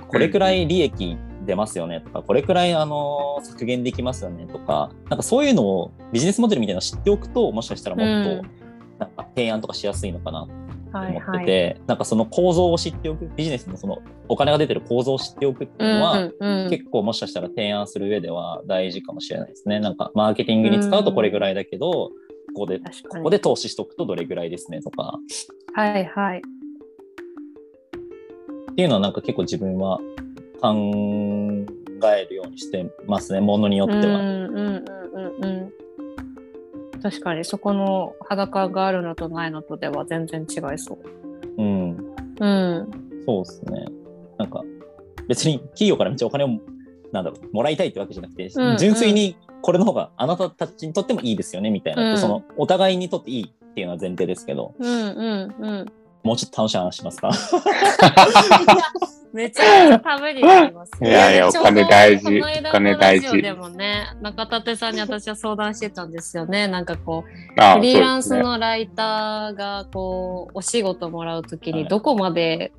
[0.08, 2.00] これくらい利益出ますよね。
[2.00, 4.46] とか、これくらい、あのー削減できますよね。
[4.46, 8.64] とか、なんかそういうのをビジネスモデルみたいなのを知っておくと、もしかしたらもっと、うん。
[8.98, 10.46] なんか提案とかしやすいのかな
[10.92, 19.80] はい思ってて、なんかその構造を知っておくビジネスのそのお金が出てる構造を知っておくっていうのは、うんうん結構もしかしたら提案する上では大事かもしれないですね。
[19.80, 22.12] なんかマーケティングに使うとこれぐらいだけど、こ
[22.54, 22.84] こでこ
[23.24, 25.18] こで投資しとくとどれぐらいですねとか。
[25.74, 26.42] はいはい。
[28.70, 30.00] っていうのはなんか結構自分は
[30.64, 34.00] 考えるようにしてますねものによっては。
[34.00, 35.48] うんうんうんうんう
[36.96, 37.00] ん。
[37.02, 40.98] 確かにそこの裸があるのとないのとでは全然違いそう。
[41.58, 42.88] うん、うん。
[43.26, 43.84] そうですね。
[44.38, 44.62] なんか
[45.28, 46.48] 別に企業からめっちゃお金を
[47.12, 55.92] なんだろうもらいたいってわけじゃなくて、うんうん純粋にこれの方があなたたちにとってもいいですよねみたいな、うんそのお互いにとっていいっていうのは前提ですけどうんうんうん。
[56.22, 57.30] もうちょっと楽しい話しますか？
[59.34, 60.92] めちゃめちゃためになります。
[61.02, 66.68] いやいやお金大事お金大事でもね、中立さんに私は相談してたんですよね。
[66.68, 72.72] なんかこう、ああフリーランスのライターがこうお仕事もらうときはいにどこまで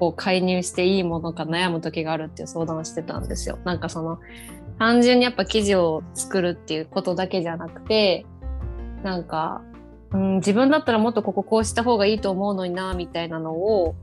[0.00, 3.60] こう介入していいものか悩む時があるっていう相談をしてたんですよ。
[3.64, 4.18] なんかその
[4.80, 8.26] 単純にやっぱ記事を作るっていうことだけじゃなくて
[9.04, 9.62] なんか、
[10.10, 13.94] うん、自分だったらもっとこここうした方がいいと思うのになみたいなのを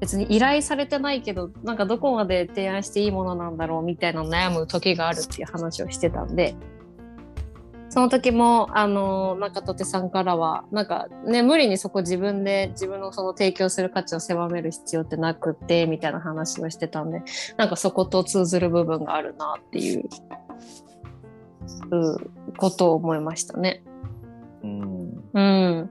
[0.00, 6.54] 別に依頼されてないけどなんかどこまで提案していいものなんだろうみたいな悩む時があるっていう話をしてたんで
[7.88, 17.22] その時もあの中戸手さんからはなんかね無理にそこ自分で自分のその提供する価値を狭める必要ってなくってみたいな話をしてたんで
[17.56, 20.04] なんかそこと通ずる部分があるなっていう
[21.90, 23.82] うんことを思いましたね。
[24.62, 25.90] うんうん。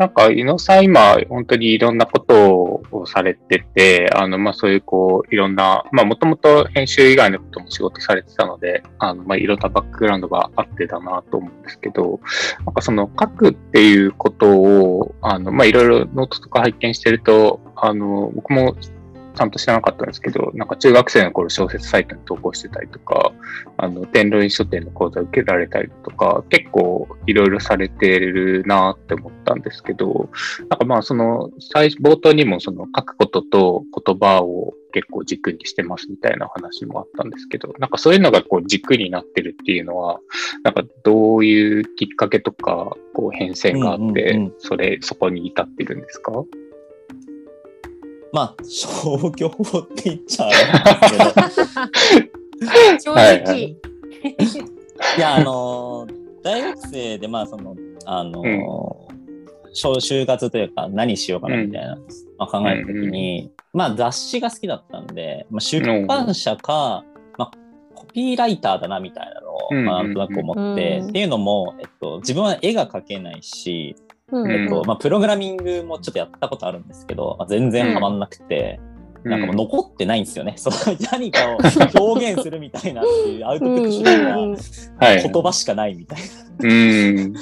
[0.00, 12.18] なんか、伊野さん今、本当にいろんなことをされてて、あの、まあ、そういう、こう、いろんな、まあ、もともと編集以外のことも仕事されてたので、あの、まあ、いろんなバックグラウンドがあってだなと思うんですけど、
[12.64, 18.74] なんかその、書くっていうことを、あの、まあ、いろいろノートとか拝見してると、あの、僕も
[19.40, 23.32] ちゃんと知らなかったんですけど、なんか中学生の頃小説サイトに投稿してたりとか、
[23.78, 30.28] あの、天狼院書店の講座受けられたりとか、結構いろいろされてるなって思ったんですけど、
[30.68, 40.20] なんかまあその、最冒頭にもその書くことと言葉を結構軸にしてますみたいな話もあったんですけど、なんかそういうのがこう軸になってるっていうのは、
[40.64, 46.32] なんかどういうきっかけとか、こう変遷があって、それ、そこに至ってるんですか？
[48.32, 50.64] まあ、消去法って言っちゃあれで
[51.06, 53.56] すけど、 正はいは直。
[53.58, 53.66] い。
[55.18, 59.10] いや、あのー大学生で、まあ、その、あのー
[59.72, 61.96] 小就活というか、何しようかなみたいな、
[62.38, 67.04] まあ、考えたときに、まあ、雑誌が好きだったんで、まあ、出版社か、
[67.38, 67.50] まあ、
[67.94, 70.14] コピーライターだなみたいなのを、うんまあ、なん。
[70.14, 71.08] となく思って、うん。
[71.10, 73.94] っていうのも、えっと、自分は絵が描けないし、
[74.32, 78.80] うんえっとまあ、プログラミングもちょっとやったことあるんですけど、まあ、全然ハマんなくて、
[79.24, 80.54] なんかもう残ってないんですよね。
[80.58, 80.76] その
[81.12, 81.58] 何かを
[82.04, 85.30] 表現するみたいなっていう アウトプット手段がうんはい。
[85.30, 86.68] 言葉しかないみたいな。
[86.68, 87.34] うん。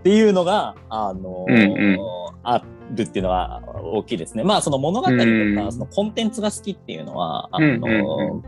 [0.00, 1.98] っていうのが、あのーうんうん
[2.46, 2.62] あ
[2.94, 4.44] るっていうのは大きいですね。
[4.44, 8.42] まあ、その物語とか、うんそのコンテンツが好きっていうのは、あうんのうん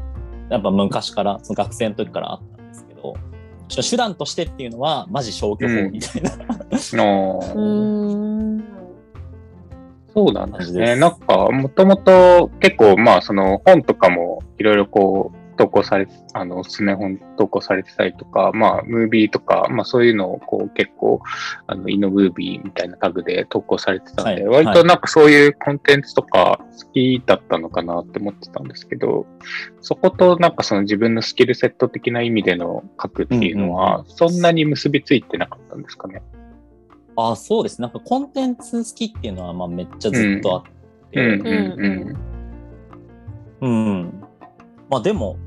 [0.51, 2.56] やっぱ昔から、その学生の時からあっ
[3.68, 6.35] ちょ手段としてっていうのは、マジ消去法みたいな、あ
[6.72, 8.64] うーん。
[10.14, 10.96] そうなんですね。
[10.96, 21.21] なんか、もともと結構、まあ、その本とかもいろいろこう、投稿されて、あの、おすすめ本投稿されてたりとか、まあ、ムービーとか、まあ、そういうのをこう、結構、
[21.66, 24.64] あの、イノムービーみたいなタグで投稿されてたんで、はい。
[24.64, 29.27] 割となんかそういうコンテンツとか好きだったのかなって思ってたんですけど、
[29.81, 36.23] そことなんかその自分のスキルセット的な意味での書くっていうのは、そんなに結びついてなかったんですかね？
[37.16, 37.81] あそうです。
[37.81, 40.62] なんかコンテンツ好きっていうのは、まあ、めっちゃずっとあっ
[41.11, 42.16] て、うん、
[43.61, 44.25] うん、うん。
[44.90, 45.38] まあでも、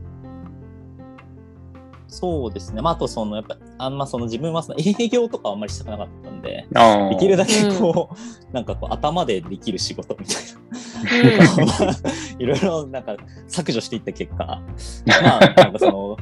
[2.10, 2.82] そうですね。
[2.82, 6.68] まああとその、やっぱ、あんまその自分はその営業とかあんまりしたくなかったんで。
[7.12, 11.66] できるだけこう、なんかこう頭でできる仕事みたいな。
[11.66, 11.96] まあ
[12.40, 13.16] いろいろなんか
[13.48, 16.18] 削除していった結果、まあなんかその、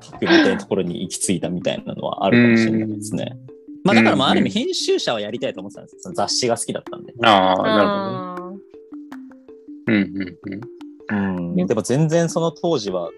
[0.00, 3.36] 書くみたいなところに行き着いたみたいなのはあるかもしれないですね。
[3.84, 6.00] まあだからまあある意味編集者はやりたいと思ってたんですよ。
[6.02, 7.12] その雑誌が好きだったんで。
[7.22, 8.16] ああ、なるほどね。
[8.16, 8.38] あ
[9.88, 9.94] うん、
[11.10, 11.66] うん、うん。
[11.66, 13.10] でも全然その当時は、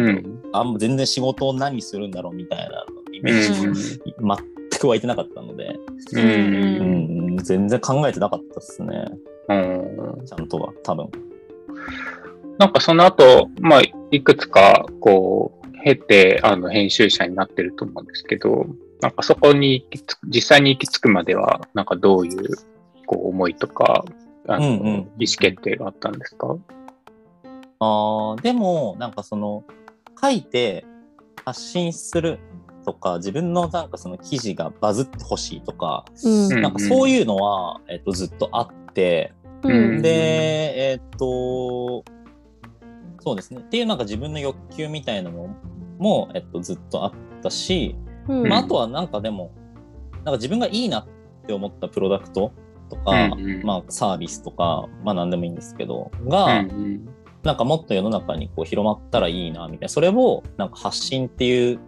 [0.00, 0.40] ん。
[0.52, 3.74] あんま全然仕事を何するんだろうみたいなイメージ、うん
[4.74, 5.76] 全く湧いてなかったので、
[6.14, 6.20] う。
[6.20, 9.04] うんん、全然考えてなかったですね。
[9.48, 10.26] うん。
[10.26, 11.08] ちゃんとは、多分。
[12.58, 18.66] なんかその後、まあ、いくつか、こう、経て、あの、編集者になってると思うんですけど、
[19.00, 19.86] なんかそこに
[20.28, 22.48] 実際に行き着くまでは、なんかどういう、
[23.06, 24.04] こう、思いとか、
[24.48, 26.56] あの、うんうん意思決定があったんですか？
[27.84, 29.64] あーでも、なんかその、
[30.20, 30.84] 書いて
[31.44, 32.38] 発信する
[32.84, 36.52] とか、自分のなんかその記事がバズってほしいとか、うん。
[36.52, 36.62] うん。
[36.62, 40.02] なんかそういうのは、えっと、ずっとあって、うん。
[40.02, 42.04] で、えっと、
[43.20, 43.60] そうですね。
[43.60, 45.48] っていうなんか自分の欲求みたいなの
[45.98, 47.96] も、えっと、ずっとあったし、
[48.28, 48.48] うん。
[48.48, 49.50] まあ、あとはなんかでも、
[50.16, 51.06] なんか自分がいいなっ
[51.46, 52.52] て思ったプロダクト
[52.90, 53.62] とか、うんうん。
[53.62, 57.08] まあサービスとか、まあ何でもいいんですけど、が、うん
[57.44, 61.78] なんかもっと世の中にこう広まったらいいなみたいな、それをなんか発信っていう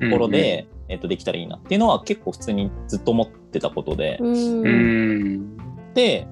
[0.00, 4.34] ところで、えっと、できたらいいなっていうのは結構普通にずっと思ってたことで、うん。
[4.34, 4.66] うん。
[4.66, 5.56] うん。
[5.94, 6.26] で、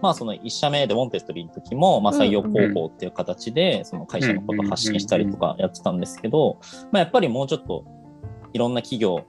[0.00, 6.60] まあその1社目でウォンテストリーの時も、まあ採用広報っていう形で、その会社のことを発信したりとかやってたんですけど、
[6.92, 7.84] まあやっぱりもうちょっと
[8.52, 9.26] いろんな企業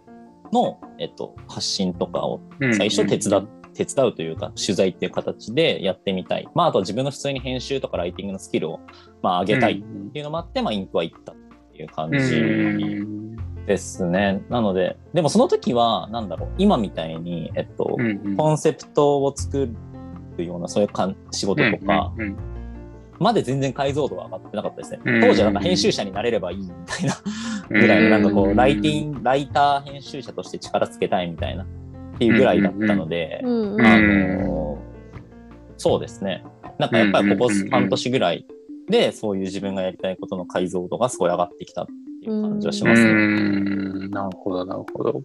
[0.51, 2.41] の、えっと、発信とかを
[2.73, 3.47] 最初手伝っ
[3.79, 6.47] 手伝うというか、取材っていう形でやってみたい。
[6.53, 8.81] まあ、あとは自分の普通に編集とかライティングのスキルを、
[9.21, 11.35] まあ、上げたいっていうのもあって、まあ、インクは行ったっ
[11.71, 12.19] ていう感うん。
[12.19, 14.43] じうんですね。
[14.49, 18.35] なので、でもその時は、なんだろう、今みたいに、えっと、うん。
[18.35, 19.69] コンセプトを作
[20.37, 22.35] るような、そういうかん仕事とか、うん。
[23.19, 24.99] まで全然解像度は上がってなかったですね。
[25.05, 27.15] うん当時はなんか編集者になれればいいみたいな
[27.69, 31.65] ぐらいの、なんかこう、ライティング、ライター編集者として力つけたいみたいな、
[32.19, 34.89] っていうぐらいだったので、うんあのー
[35.81, 36.43] そうですね。
[36.77, 38.45] なんかやっぱりここうんうんうんうん半年ぐらい
[38.89, 43.09] で、そういう自分がやりたいことの解像度がすごい上がってきたっていう感じはしますね。
[43.09, 45.23] うん、なるほど、なるほど。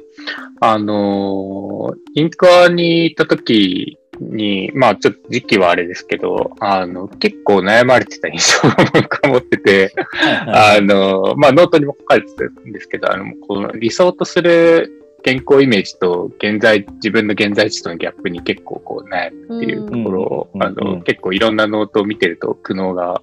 [0.60, 9.92] あのー、インクアに行った時に、まあちょっと時期はあれですけど、あの、結構悩まれてた印象を僕は持ってて、
[10.46, 20.62] あの、まあノートにも書かれてたんですけど、あの、この理想とする健康イメージと現在、自分の現在地とのギャップに結構こう悩むっていうところを、うん。
[20.62, 21.02] あの、うん。
[21.02, 23.22] 結構いろんなノートを見てると苦悩が、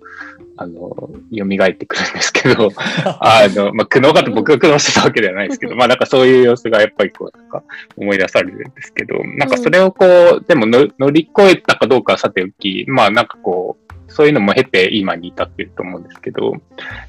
[0.57, 2.69] あの、蘇ってくるんですけど、
[3.21, 7.63] あの、まあ、苦悩がって僕が苦悩してたわけではないですけど、 まあなんかそういう様子がやっぱりこう、なんか
[7.95, 10.05] 思い出されるんですけど、なんかそれをこ
[10.41, 16.53] う、でもの乗り越えたかどうかはさておき、まあなんかこう、そういうのも経て今に至っていると思うんですけど、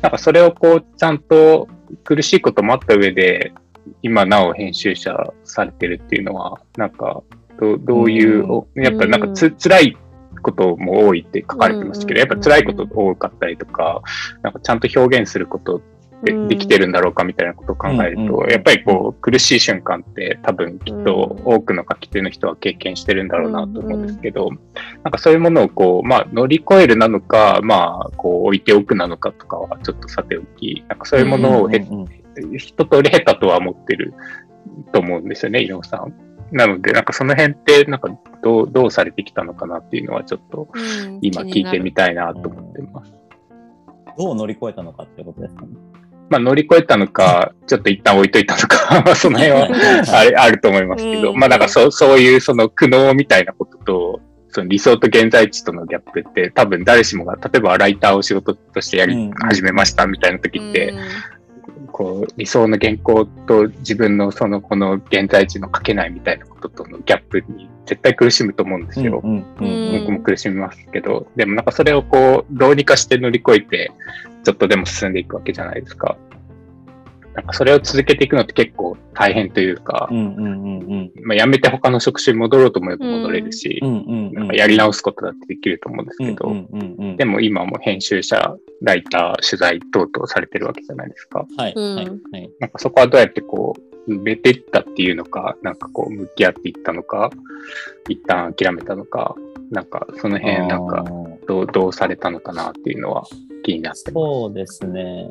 [0.03, 1.67] なんかそれをこう、ちゃんと
[2.05, 3.53] 苦しいこともあった上で、
[4.03, 7.23] 今なお編集者されてるっていうのは、なんか、
[7.61, 9.97] どうどういう、おやっぱなんかつ、辛い
[10.43, 14.03] ことも多いって書かれてましたけど、やっぱ辛いこと多かったりとか、
[14.43, 15.81] なんかちゃんと表現することっ
[16.25, 24.49] てできてるんだろうかみたいなことを考えるうんうん、とやっぱりこう苦しい瞬間って多分きっと多くの書き手の人は経験してるんだろうなと思うんですけど、
[25.03, 32.22] なんかそういうものをこう、まあ乗り越えるなのか、まあこう置いておくなのかとかはちょっとさておき、なんかそういうものをへ、うんうん
[32.59, 34.15] 一通り経たとは思ってる
[34.93, 36.15] と思うんですよね、井上さん。
[36.53, 38.09] なので、なんかその辺って、なんか
[38.43, 40.79] どう、どうされてきたのかなっていうのはちょっとう
[41.09, 43.13] ん今聞いてみたいなと思ってます。
[44.19, 45.69] どう乗り越えたのかってことですかね。
[46.29, 49.69] まあ乗り越えたのか、ちょっと一旦置いといたのか、ま あその辺は
[50.15, 60.95] あれあると思いますけど、うんまあなんかそうそういうその苦悩みたいなことと、その理想と現在地とのギャップって多分誰しもが、例えばライターを仕事としてやりうん始めましたみたいな時って、
[61.93, 69.21] こう理想の原稿と自分のそのこの現在地の書けないみたいなこととのギャップに絶対苦しむと思うんですよ。
[69.23, 73.93] うんうんうん僕も苦しみますけど、でもなんかそれをこう、どうにかして乗り越えて、
[74.43, 76.17] ちょっとでも進んでいくわけじゃないですか。
[77.35, 91.47] なんかそれを続けていくのって結構大変というか、うんうんうんうんまあ、辞めて他の職種に戻ろうと思えば戻れるし、うんうんなんかやり直すことだってできると思うんですけど、うんうんうんでも今も編集者、ライター、取材等々されてるわけじゃないですか。
[91.57, 92.51] はいうんはいはい。
[92.59, 93.75] なんかそこはどうやってこ
[94.09, 97.31] う、埋めていったっていうのか、なんかこう、向き合っていったのか、
[98.09, 99.37] 一旦諦めたのか、
[99.71, 101.05] なんかその辺なんか
[101.47, 103.25] どう、どうされたのかなっていうのは
[103.63, 104.13] 気になってます。
[104.13, 105.29] そうですね。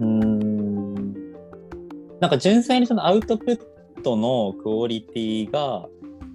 [0.00, 1.14] うーん。
[2.20, 5.86] なんか純粋にそのアウトプットのクオリティが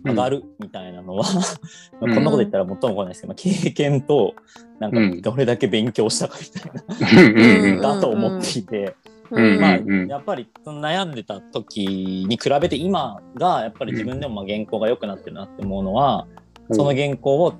[0.05, 1.25] 上がるみたいなのは、
[2.01, 2.09] うん。
[2.09, 4.33] まあこんなこと言ったら最も来ないですけど、まあ経験と
[4.79, 5.21] なんうん。
[5.21, 7.35] かどれだけ勉強したかみたいな、うん。
[7.35, 8.95] うんうんだと思っていて、
[9.31, 9.59] うん。
[9.59, 10.07] まあうん。
[10.07, 16.27] やっぱりその悩んでた時に比べて今がやっぱり自分でもまあ原稿が良くなってるなって思うのは、
[16.71, 17.53] その原稿を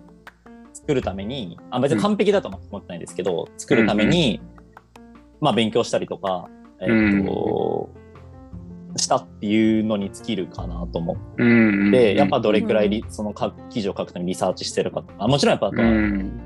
[0.73, 4.41] 作るために、あ別に完璧だとは思ってないですけど、作るために、
[5.43, 6.49] まあ勉強したりとか、
[6.81, 7.89] えっと、
[8.95, 13.33] したっていうのに尽きるかなと思うんうんって、やっぱどれくらいその
[13.69, 16.41] 記事を書くためにリサーチしてるかとか、もちろんやっぱあとはうん。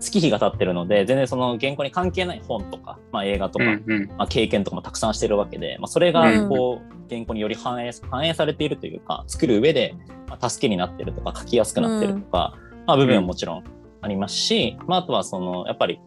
[0.00, 4.06] 月日が経ってるので、全然その原稿に関係ない本とか、まあ映画とか、うんうん。
[4.18, 9.94] まあ、経験とかもたくさんしてるわけで、まあ、それがこう、原稿により反映反映されているというか作る上で、
[10.28, 12.54] まあ、助けになってるとか書きやすくなってるとか、
[12.86, 13.64] まあ、部分はもちろん
[14.00, 16.00] ありますし、まあ、あとはそのやっぱり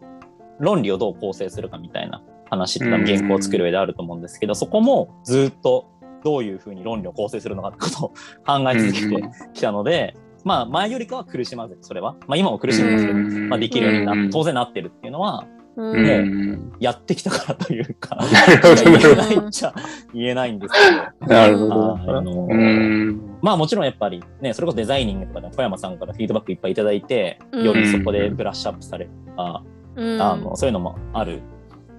[0.60, 5.92] 論理をどう構成するかみたいな話って多分原稿を作る上であると思うんですけど、そこもずっと
[6.24, 8.10] どういうふうに論理を構成するのかってことを
[8.46, 15.46] 考え続けてきたので、まあ前よりかは苦しまずそれは、まあ、今も苦しみますけど、うんまあ、できるようになうん当然なってるっていうのは
[15.78, 15.92] うん。
[15.92, 16.12] うんう
[16.56, 16.72] ん。
[16.80, 18.16] やってきたからというか。
[18.34, 19.74] なるほど言えないっちゃ
[20.14, 21.34] 言えないんですけど。
[21.34, 21.94] なるほど。
[21.94, 23.38] あのうん。
[23.42, 27.64] まあもちろんやっぱりね、それこそデザイニングとかで小山さんからフィードバックいっぱいいただいて、うん。
[27.64, 29.64] よりそこでブラッシュアップされるとか、
[29.98, 30.22] うん。
[30.22, 31.42] あのそういうのもある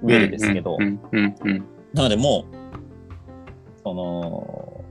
[0.02, 4.84] 上でですけど、うんうんうんなのでもう、その、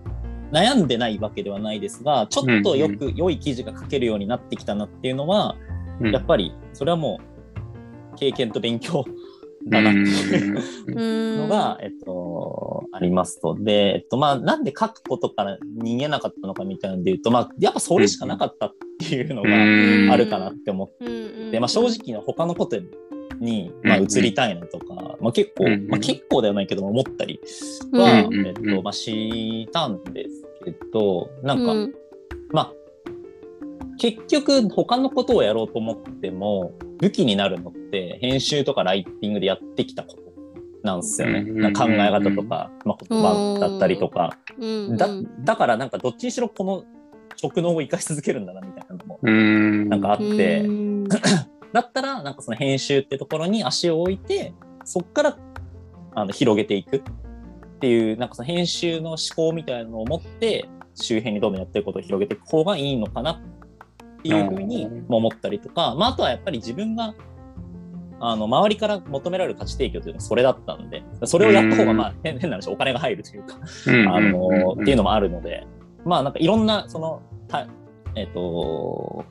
[0.51, 5.55] 悩んでないわけではないですが、ちょっとよく、良い記事が書けるようになってきたなっていうのは、
[6.01, 6.11] うん。
[6.11, 7.19] やっぱりそれはも
[8.13, 9.05] う経験と勉強
[9.67, 11.37] だなっていううん。
[11.37, 13.55] のが、えっと、ありますと。
[13.55, 20.11] で、えっと、まあ、なんで書くことから逃げなかったのかみたいなんで言うと、まあ、やっぱそれしかなかったっていうのがうん。
[20.11, 22.77] あるかなって思って、うんで、まあ、正直な他のこと
[23.39, 27.39] に、まあ、移りたいなとか、まあ、結構、うんまあ、結構ではないけど、思ったり
[27.91, 31.93] は、うんえっと、まあ、したんですけど、なんか、うん。
[32.51, 32.73] まあ、
[33.97, 40.27] 結局他のことをやろうと思っても武器になるのって編集とかライティングでやってきたこと
[40.83, 41.45] なんですよね。
[41.47, 44.37] うんな考え方とか、まあ、言葉だったりとか。
[44.59, 44.97] うん。
[44.97, 45.07] だ
[45.43, 46.83] だからなんかどっちにしろこの
[47.37, 49.89] 職能を生かし続けるんだなみたいなのもうん。
[49.89, 51.07] なんかあって、うん。
[51.73, 55.37] だったらなんかその編集ってところに足を置いてそっから
[56.15, 57.01] あの広げていくっ
[57.79, 67.13] ていうなんかその編集の思考みたいなのを持って周辺にどんどんやってることを広げていく方がいいのかなっていうふうに思ったりとか、まあ、あとはやっぱり自分が
[68.19, 73.59] あの周りから求められる価値提供というのはそれだったんでそれをやった方がまあ変変な話お金が入るというか
[74.11, 75.67] あのっていうのもあるので
[76.07, 77.67] まあなんかいろんなそのた
[78.15, 79.25] えっ、と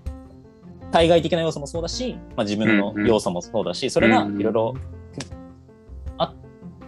[0.91, 4.75] 対外的な要素もそうだし、まあ、自分の要素もそうだし、それがいろいろ
[6.19, 6.35] あっ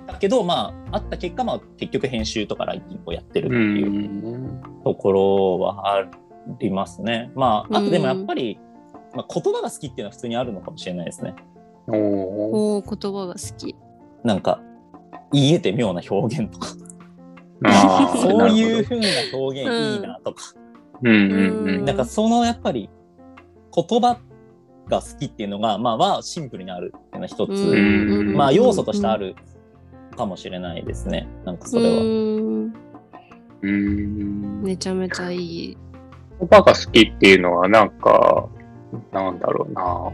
[0.07, 6.09] たけど、まあ、あった結果、まあ、結局編集とかライティングをやってるっていうところはあ
[6.61, 7.31] りますね。
[7.35, 8.59] まあ、あとでもやっぱり、
[9.15, 11.35] まあ、言葉が好きっていうのは普通にあるのかもしれないですね。
[11.89, 13.75] おお言葉が好き。
[14.23, 14.61] なんか
[15.33, 16.69] 言えて妙な表現とか。
[18.23, 20.43] そういうふうな表現いいなとか。
[21.03, 22.91] うんうんうん、なんかそのやっぱり
[23.73, 24.19] 言葉
[24.89, 29.37] が好きっていうのが、まあ、はシンプルにあるっていうのは一つ、まあ、要素としてある
[30.17, 31.29] かもしれないですね。
[31.45, 32.01] なんかそれは。
[33.61, 35.77] うんめちゃめちゃいい。
[36.39, 38.49] 言葉が好きっていうのは、なんか、
[39.13, 40.13] なんだろうな。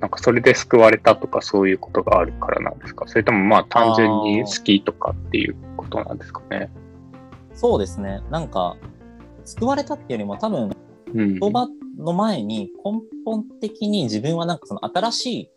[0.00, 3.06] なんかそれで救われたとかそういうことがあるからなんですか？
[3.06, 6.70] それともまあ単純に好きとかっていうことなんですかね？
[7.54, 8.20] そうですね。
[8.30, 8.76] なんか
[9.44, 10.70] 救われたっていうよりも多分
[11.12, 11.68] 言葉
[11.98, 15.50] の前に根本的に自分はなんかその新しい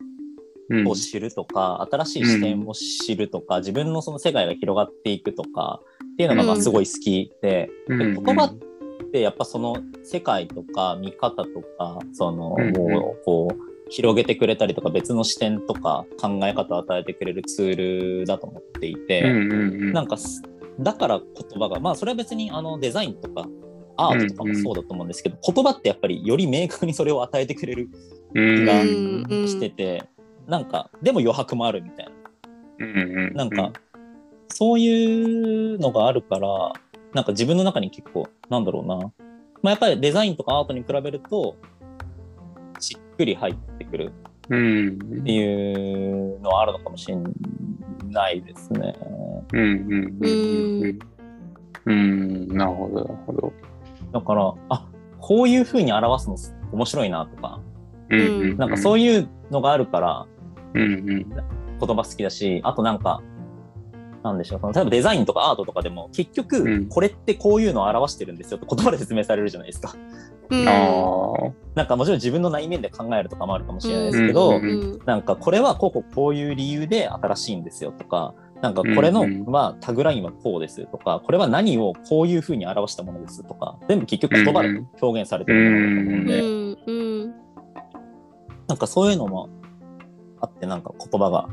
[0.87, 5.81] を知るとか、うん、新しい視点を知るとか、うん、自分のその世界が広がっていくとか
[6.13, 11.45] っていうのがまあすごい好きでうん、で言葉ってやっぱその世界とか見方と
[11.77, 20.15] かそのもうこう広げてくれたりとか別の視点とか考え方を与えてくれるツールだと思っていて、なんか
[20.79, 23.45] だから言葉がまあそれは別にあのデザインとか
[23.97, 27.89] アートとかもそうだと思うんですけど、うんうん、言葉ってやっぱりより明確にそれを与えてくれる
[28.33, 28.81] 気が
[29.47, 30.09] してて、
[30.45, 32.11] うん、なんかでも余白もあるみたいな、
[32.79, 33.73] うんうん、なんか
[34.47, 36.71] そういうのがあるから
[37.13, 39.11] なんか自分の中に結構なんだろうな、ま
[39.65, 41.57] あ、やっぱりデザインとかアートに比べると
[43.21, 44.11] くり入ってくる
[44.45, 47.17] っていうのはあるのかもしれ
[48.09, 48.95] ないですね。
[49.53, 50.81] うんうんうん。
[50.81, 50.99] うん。
[51.85, 53.53] うん、なるほど、なるほど。
[54.11, 54.87] だから、あ
[55.19, 56.35] こういうふうに表すの
[56.73, 57.59] 面白いなとか、
[58.09, 60.25] うん、なんかそういうのがあるから、
[60.73, 61.35] うんうん、言
[61.79, 63.21] 葉好きだし、あとなんか、
[64.23, 68.57] なんでしょう、例えばデザインとかアートとかでも、結局、これってこういうのを表してるんですよ。
[68.57, 69.95] って言葉で説明されるじゃないですか。
[70.49, 87.33] うん、なんかもちろん自分の内面で考えるとかもあるかもしれないですけど、うんうんうん、なんかこれはこうこうこういう理由で新しいんですよとか、なんかこれの、まあ、タグラインはこうですとか、これは何をこういうふうに表したものですとか、全部結局言葉で表現されてるものだと思うんで、
[88.67, 89.49] なんかそういうのも
[90.41, 91.49] あって、なんか言葉が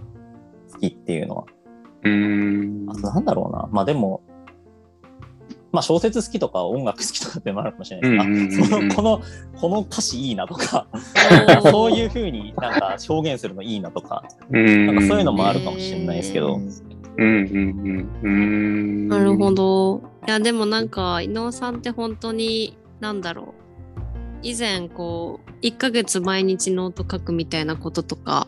[0.73, 1.45] 好きっていうのは。
[2.03, 2.87] うん。
[2.89, 3.69] あとなんだろうな。
[3.73, 4.23] まあでも、
[5.73, 8.61] まあ小説好きとか音楽好きとかってもあるかもしれないです。
[8.61, 9.23] が、そのこの
[9.61, 10.87] この歌詞いいなとか。
[11.63, 14.25] そういうふうになんか表現するのいいなとか。
[14.51, 16.69] なんかそういうのもあるかもしれないですけど、うん
[17.17, 19.09] うんうん。
[19.09, 20.03] なるほど。
[20.27, 23.69] いやでもなんか伊能さんって本当に何だろう。
[24.43, 28.47] 以前こう1ヶ月毎日ノート書くみたいなこととか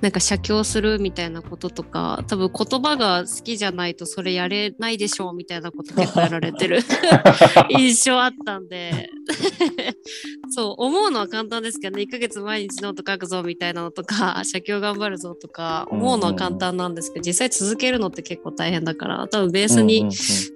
[0.00, 6.80] なんか写経するみたいなこととか多分言葉が好きじゃないとそれやれないでしょうみたいなこと結構やられてる
[7.70, 9.10] 印象あったんで。
[10.50, 12.02] そう思うのは簡単ですけどね。
[12.02, 20.08] 1ヶ月毎日ノート書くぞみたいなのとか写経頑張るぞとか思うのは簡単なんですけど実際続けるのって結構大変だから多分ベースに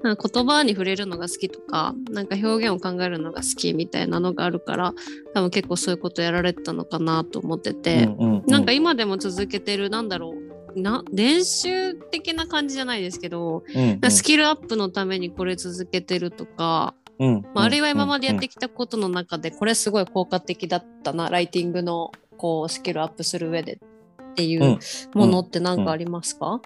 [0.03, 4.95] なんか言葉に触れるのが好きとかなんか表現を考えるのが好きみたいなのがあるから
[5.35, 8.07] 多分結構そういうことやられてたのかなと思ってて、
[8.47, 10.35] なんか今でも続続けてるなんだろ
[10.77, 10.81] う。
[10.81, 24.79] な練習的な感じじゃないですけど、うんうん、スキルアップのためにこれ続けてるとか、うんまあ、あるいは今までやってきたことの中でこれすごい効果的だったなライティングのこうスキルアップする上でっていう
[25.15, 26.61] ものって何かありますか、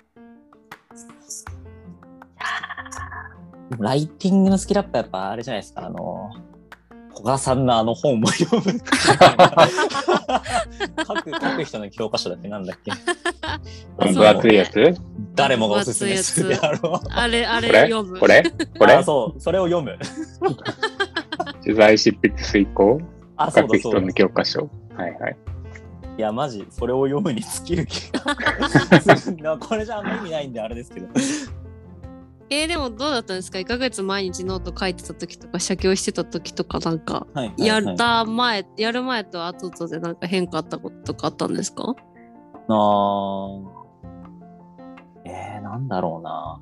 [3.78, 6.30] ライティングのスキルアップはやっぱあれじゃないですかあの
[7.18, 8.78] 古賀さんのあの本も読む書
[11.14, 12.92] く書く人の教科書だっけなんだっけ？
[14.12, 14.94] 分厚いやつ？
[15.34, 17.08] 誰もがおすすめするであろう。
[17.10, 18.18] あれ、あれ読む。
[18.18, 18.42] これ？
[18.78, 19.02] これ？
[19.02, 19.98] そう、それを読む。
[21.62, 23.00] 取材執筆遂行？
[23.36, 24.00] あ、そうだそうだ。
[24.00, 24.70] の教科書？
[24.96, 25.36] はいはい。
[26.18, 31.06] いや、マジ、それを読むに尽きる気が これじゃあんま意味ないんであれですけど。
[32.50, 37.26] えー、でもどうだったんですか ?1 ヶ月毎日ノート書いてた時とか写経してた時とかなんか、
[37.58, 41.94] やった前、やる前と後とでなんか変化あったこととかあったんですか？
[42.68, 43.68] あー
[45.26, 46.60] えー、なんだろうな。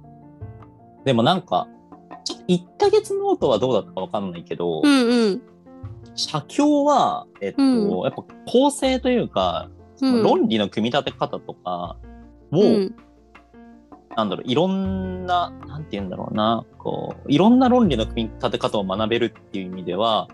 [1.05, 1.69] でもなんか、
[2.25, 5.43] ちょっと1ヶ月ノートはどうだったかわかんないけど、うんうん、
[6.17, 11.97] 写経は、えっと、うん、やっぱ構成というか、その論理の組み立て方とか
[12.51, 12.97] を、うん
[14.15, 20.29] なんだろう、いろんな、なんて言うんだろうな、こう、いろんな論理の組み立て方を学べるっていう意味では、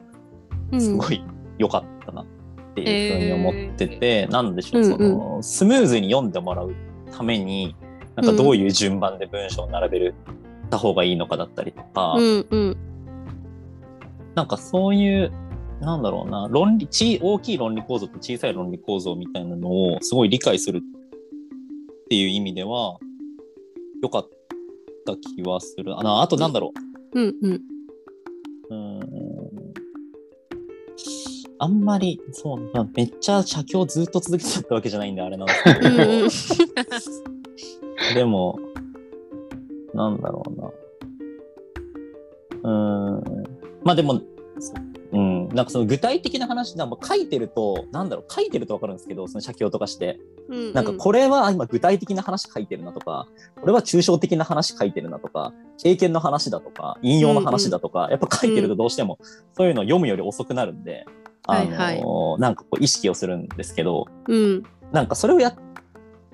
[0.70, 0.80] うん。
[0.80, 1.22] すごい
[1.58, 2.26] 良かったなっ
[2.74, 6.74] ていうふうに思ってて、なんでしょう、うんその、スムーズに読んでもらう
[7.10, 7.74] ために、
[8.16, 10.14] なんかどういう順番で文章を並べる、
[10.70, 12.76] た方がいいのかだったりとか、うんうん。
[14.34, 15.32] なんかそういう、
[15.80, 20.80] なんだろうな、論理、ち大きい論理構造と小さい論理構造みたいなのをすごい理解するっ
[22.08, 22.98] ていう意味では、
[24.02, 24.28] 良かっ
[25.06, 25.98] た気はする。
[25.98, 26.72] あのあとなんだろ
[27.12, 27.60] うんうんう。
[28.70, 29.72] うーん。
[31.58, 38.58] あんまり、そう、まあめっちゃ写経ずっと続けちゃったわけじゃないんで、あれなんですけうんうんど、でも、
[39.94, 40.72] なんだろうな。
[42.64, 43.44] うーん。
[43.84, 44.20] まあでも、
[45.12, 50.18] うん、なんかその具体的な話なんか書いてると、なんだろう、書いてると分かるんですけど、その写経とかして、
[50.48, 53.26] うんなんかこれは今具体的な話書いてるなとか、
[53.60, 59.18] これは抽象的な話書いてるなとか、経験の話だとか、引用の話だとか、やっぱ書いてるとどうしても
[59.54, 61.06] そういうのを読むより遅くなるんで、
[61.46, 64.62] あのーはいなんかこう意識をするんですけど、うん。
[64.92, 65.54] なんかそれをやっ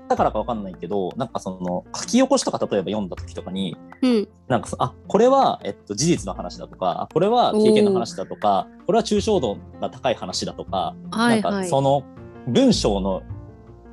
[0.09, 4.29] たからかわかんないけど、なんかその書き起こしとか例えば読んだ時とかに、うん。
[4.49, 11.43] なんかそあこれは、えっと、事実の話だとか、あこれは経験の話だとか、これは抽象度が高い話だとか、はいはい。
[11.43, 12.05] なんかその
[12.47, 13.23] 文章の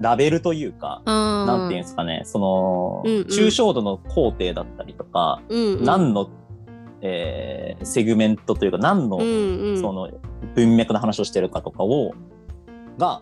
[0.01, 3.27] ラベルというか、なんていうんですかね、その、うんうん。
[3.27, 5.83] 抽象度の工程だったりとか、うんうん。
[5.83, 6.29] 何の、
[7.01, 9.81] えーセグメントというか、何の、うんうん。
[9.81, 10.09] その
[10.55, 12.13] 文脈の話をしてるかとかを、
[12.97, 13.21] が、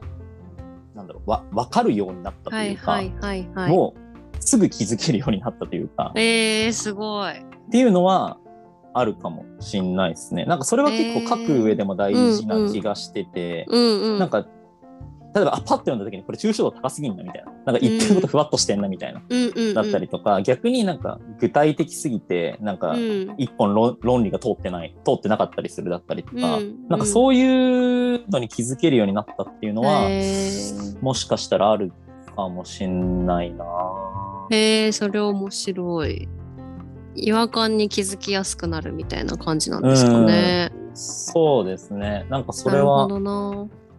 [0.95, 3.71] なんだろう、わ、わかるようになったというか、はいはいはいはい。
[3.71, 7.33] もう、すぐ気づけるようになったというか、えー、すごい。
[7.33, 8.37] っていうのは、
[8.95, 10.45] あるかもしんないですね。
[10.45, 14.19] なんかそれは結構書く上でも大事な気がしてて、うんうん。
[14.19, 14.45] なんか、
[15.35, 17.51] 例えば、あ、パッと読んだ時にこれ抽象度高すぎんなみたいな。
[17.51, 19.21] なんか言ってることふわっとしてんなみたいな。
[19.73, 23.33] だったりとか、逆になんか具体的すぎて、なんかうん。
[23.37, 30.07] 一本論論理が通ってない、通ってなかったりするだったりとか、うんなんかそういうのに気づけるようになったっていうのは、
[31.01, 31.91] もしかしたらある
[32.35, 33.65] かもしんないな。
[34.51, 36.27] へえそれ面白い。
[37.15, 40.71] 違和感に気づきやすくなるみたいな感じなんですかね。
[40.93, 42.25] そうですね。
[42.29, 43.07] なんかそれは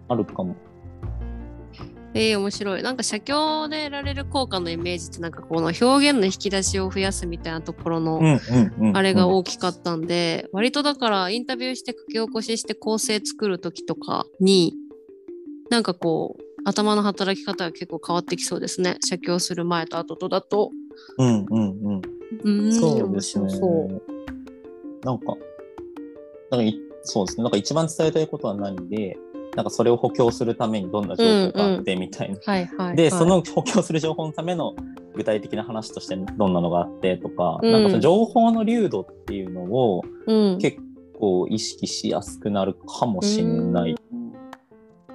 [0.09, 0.57] あるかも。
[2.15, 2.83] えー、面白い。
[2.83, 8.21] なんか写経で得られる効果のイメージってなんかこの表現の引き出しを増やすみたいなところの。
[8.95, 14.75] あれが大きかったんで、割とだからインタビューして書き起こしして構成作る時とかに
[15.71, 18.99] なんかこう頭の働き方が結構変わってきそうですね。
[19.05, 20.71] 写経する前と後とだと。
[21.19, 21.97] うんうんうん。
[21.97, 23.49] うーんそうですね。
[25.03, 25.37] なんか、
[26.51, 27.43] なんかいそうですね。
[27.43, 29.19] なんか一番伝えたいことは何で、
[29.57, 32.95] なんかそれを補強するためにどんな情報があってみたいな。
[32.95, 34.75] で、その補強する情報のための
[35.15, 40.79] 具体的な話としてどんなのがあってとか、うんなんかその情報の流度っていうのをうん、結
[41.19, 43.95] 構意識しやすくなるかもしんない。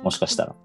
[0.03, 0.55] もしかしたら。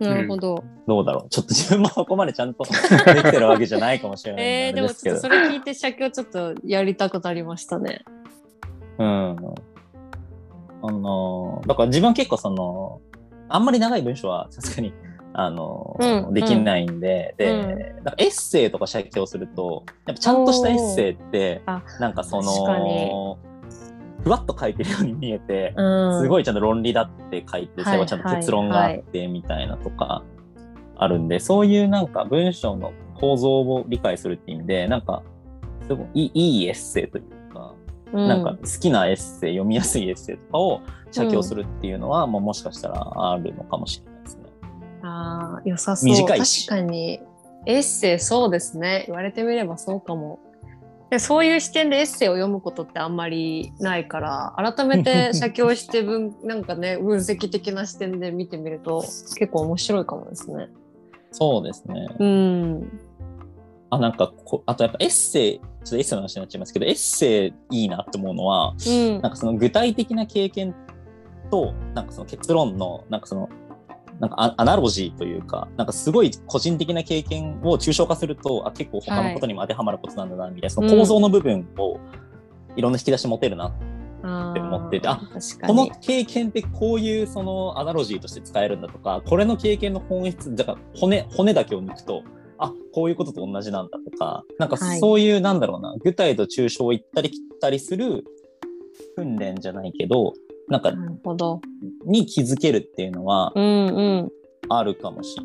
[0.00, 0.64] なるほど。
[0.88, 1.28] どうだろう。
[1.28, 5.20] ちょっと自分もそこまでちゃんとできてるわけじゃないかもしれないえー、んでもちょっと。
[5.20, 8.04] それ聞いて写経ちょっとやりたくなりましたね。
[8.98, 9.36] うん。
[10.86, 13.00] あの、だから自分は結構その、
[13.48, 14.92] あんまり長い文章はさすがに、
[15.32, 17.78] あの、うんできないんで、で、うん。
[17.96, 23.38] なんかエッセイとか写経すると、やっぱちゃんとしたエッセイってあ、なんかその、
[24.22, 30.22] ふわっと書いてるように見えて、うん、すごいちゃんと論理だって書いて、はい最後ちゃんと結論があってみたいなとか
[30.96, 35.22] あるんで、そういうなんか文章の構造を理解するっていう意味で、なんか、
[35.86, 37.24] すごいいいいいエッセイという
[38.14, 44.42] なんか好きなエッセイ、読みやすいエッセイとかを写経するっていうのは、もうもしかしたらあるのかもしれないですね。
[45.02, 46.10] あー良さそう。
[46.10, 47.20] 短いし確かに。
[47.66, 49.04] エッセイそうですね。
[49.06, 50.38] 言われてみればそうかも。
[51.10, 60.68] でそういう視点でエッセイを読むことってあんまりないから改めて 写経して分なんかね分析的な視点で見てみると結構面白いかもですね。
[61.30, 62.06] そうですね。
[62.18, 63.00] うん。
[63.90, 69.22] あ、なんかこ、あとやっぱエッセイ、ちょっとエッセイの話になっちゃいますけど、エッセイいいなって思うのは、うん。
[69.22, 70.74] なんかその具体的な経験
[71.50, 73.48] と、なんかその結論の、なんかその、
[74.20, 81.98] なんかアアナロジーというか、なんかすごい個人的な経験を抽象化すると、あ、結構他のことにも当てはまることなんだな、みたいな、その構造の部分を
[82.76, 85.92] いろんな引き出し持てるなって思っててあ確かこのに。
[86.00, 92.22] 経験ってこういうそのアナロジーとして使えるんだとか、これの経験の本質、だから骨、骨だけを抜くと、
[92.64, 98.24] あ、こういうことと同じなんだとか、なんかはいそういう、なんだろうな、具体と抽象を行ったり来たりする
[99.16, 100.34] 訓練じゃないけど、
[100.68, 101.60] なんかなるほど。
[102.06, 104.32] に気づけるっていうのはうんうん。
[104.68, 105.36] あるかもし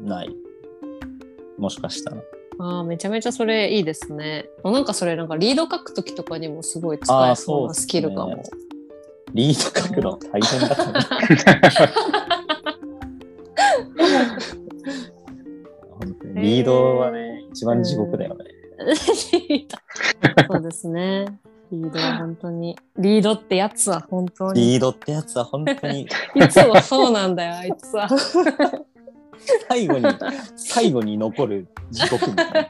[0.00, 0.30] ない。
[1.58, 2.22] もしかしたら。
[2.60, 4.48] ああ、めちゃめちゃそれいいですね。
[4.62, 8.42] あなんかそれなんかリード書くときとかにもすごい使えそうなスキルかも。
[9.34, 12.27] リード書くの大変だから。
[16.48, 18.44] リードはね、一番地獄だよね。
[20.50, 21.26] そうですね。
[21.70, 22.78] リードは本当に。
[22.96, 24.60] リードってやつは本当に。
[24.60, 28.08] リードってやつは本当にいつもそうなんだよ、あいつは。
[29.68, 30.04] 最後に、
[30.56, 32.68] 最後に残る地獄みたいな。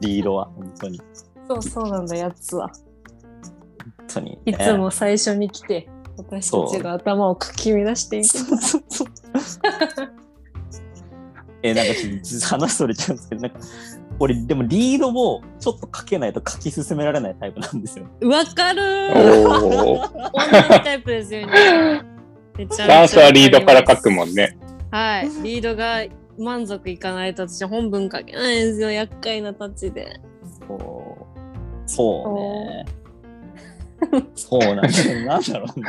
[0.00, 1.00] リードは本当に。
[1.48, 2.68] そうそうなんだ、やつは。
[2.68, 8.28] 本当に、いつも最初に来て、私たちが頭をかき乱していく。
[8.28, 9.08] そうそうそう。
[11.68, 13.58] え、なんかちょっと 話それちゃうんですけど、なんか、
[14.18, 18.06] 俺、でもリードをちょっと書けないと書き進められないタイプなんですよ。
[18.22, 19.48] わかるー。
[19.48, 22.02] 同じタイプですよね。
[22.56, 24.56] めちダンスはリードから書くもんね。
[24.90, 25.28] はい。
[25.42, 26.04] リードが
[26.38, 28.90] 満足いかないと私本文書けないんですよ。
[28.90, 30.20] 厄介なタッチで。
[30.66, 31.26] そう。
[31.86, 32.86] そうね。
[34.34, 35.26] そうなんだよ。
[35.26, 35.86] なんだろうね。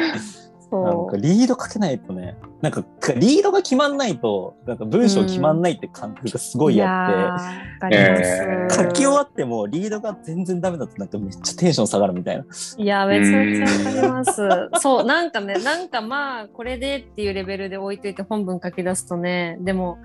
[0.70, 2.84] なんそかリード書けないとね、なんか
[3.16, 6.72] リードが決まんないと、なんか文章決まんないって感覚がすごう。
[6.72, 7.38] いあ
[7.86, 8.84] って、やーわかります。
[8.84, 12.46] 書き終わってもリードが全然ダメだとなんかめっちゃテンション下がるみたいな。
[12.78, 14.50] いや、めちゃめちゃわかります。
[14.82, 19.98] そう、なんかね、なんかまあ、これでっていうレベルで置いといて本文書き出すとね、でも、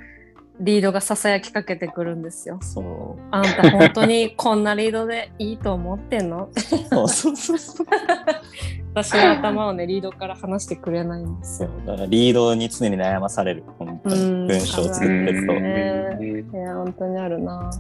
[0.63, 2.59] リードがささやきかけてくるんですよ。
[2.63, 6.49] そあんた本当にこんなリードでいいと思ってんの？
[6.55, 6.61] う。
[6.61, 7.87] そうそうそうそう。
[8.95, 11.71] 私の頭をね、リードから話してくれないんですよ。
[11.87, 13.65] だからリードに常に悩まされる。
[13.79, 15.57] 本当うんに文章を作ってるとう。
[15.57, 17.71] んねいや、本当にあるな。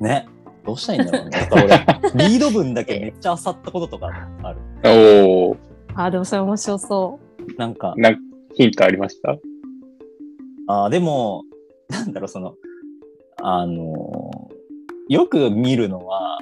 [0.00, 0.26] ね。
[0.66, 1.48] どうしたらいいんだろうね。
[2.12, 4.10] 俺、リード文だけめっちゃ漁ったこととか
[4.42, 4.58] ある。
[4.84, 5.56] おお。
[5.94, 7.18] あ、でもそれ面白そ
[7.56, 8.20] なんか、なんか
[8.54, 9.36] ヒントありました？
[10.70, 11.44] あーでも、
[11.88, 12.54] なんだろう、その、
[13.42, 14.60] あのー
[15.08, 16.38] よく見るのは、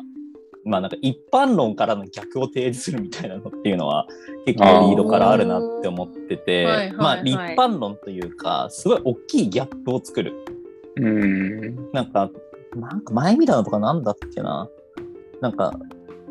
[0.66, 4.06] まあなんか一般論からの逆を提示するみたいなのっていうのは
[4.44, 10.34] 結構リードからあるなって思ってて、あーはいはいまあはい一般論というか、すごい大きいギャップを作る。
[10.96, 11.92] うん。
[11.92, 12.30] なんか、
[12.76, 14.68] なんか前見たのとかなんだっけな。
[15.40, 15.72] なんか、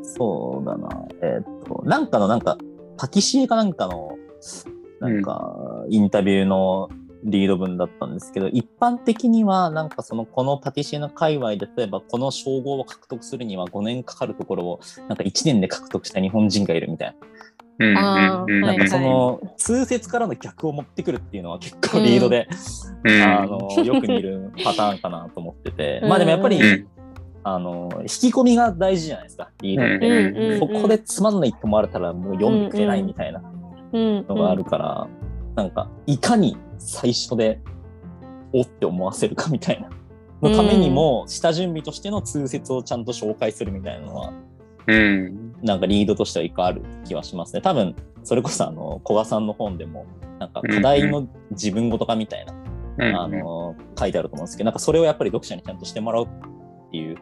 [0.04, 0.90] そうだな。
[1.24, 2.60] えーっと、なんかのなんか、
[2.98, 4.16] パティシエかなんかの、
[5.00, 6.90] なんか、インタビューの
[7.28, 17.18] リード文だったんですけど、一般的には、なんかその、このパティシエの界隈で、例えばこの称号を獲得するには5年かかるところを、なんか1年で獲得した日本人がいるみたいな。
[17.80, 19.06] なんかそはい。
[19.06, 22.48] の、通説からの逆を持ってくるっていうのは結構リードで、
[23.04, 23.22] うん。
[23.22, 26.10] あの、よく見るパターンかなと思ってて、うん。
[26.10, 26.88] まあでもやっぱり、うん。
[27.44, 30.08] あの、引き込みが大事じゃないですか、リードって。
[30.08, 30.60] うんうんうん。
[30.60, 33.42] そこでつまんないって思われたらもう読んでくれないみたいな
[33.94, 34.26] うん。
[34.28, 35.08] のがあるから、
[35.56, 37.60] なんか、いかに最初で、
[38.54, 39.90] おって思わせるかみたいな。
[40.42, 44.34] のためにも、下準備としての通説をちゃんと紹介するみたいなのは、
[44.88, 45.54] うん。
[45.64, 47.62] なんかリードとしては一個ある気はしますね。
[47.62, 50.06] 多分、それこそあの、古賀さんの本でも、
[50.40, 52.54] なんか課題の自分ごとかみたいな、
[53.00, 56.28] うんあの、書いてあると思うんですけど、なんかそれをやっぱり読者にちゃんとしてもらうっ
[56.92, 57.18] ていう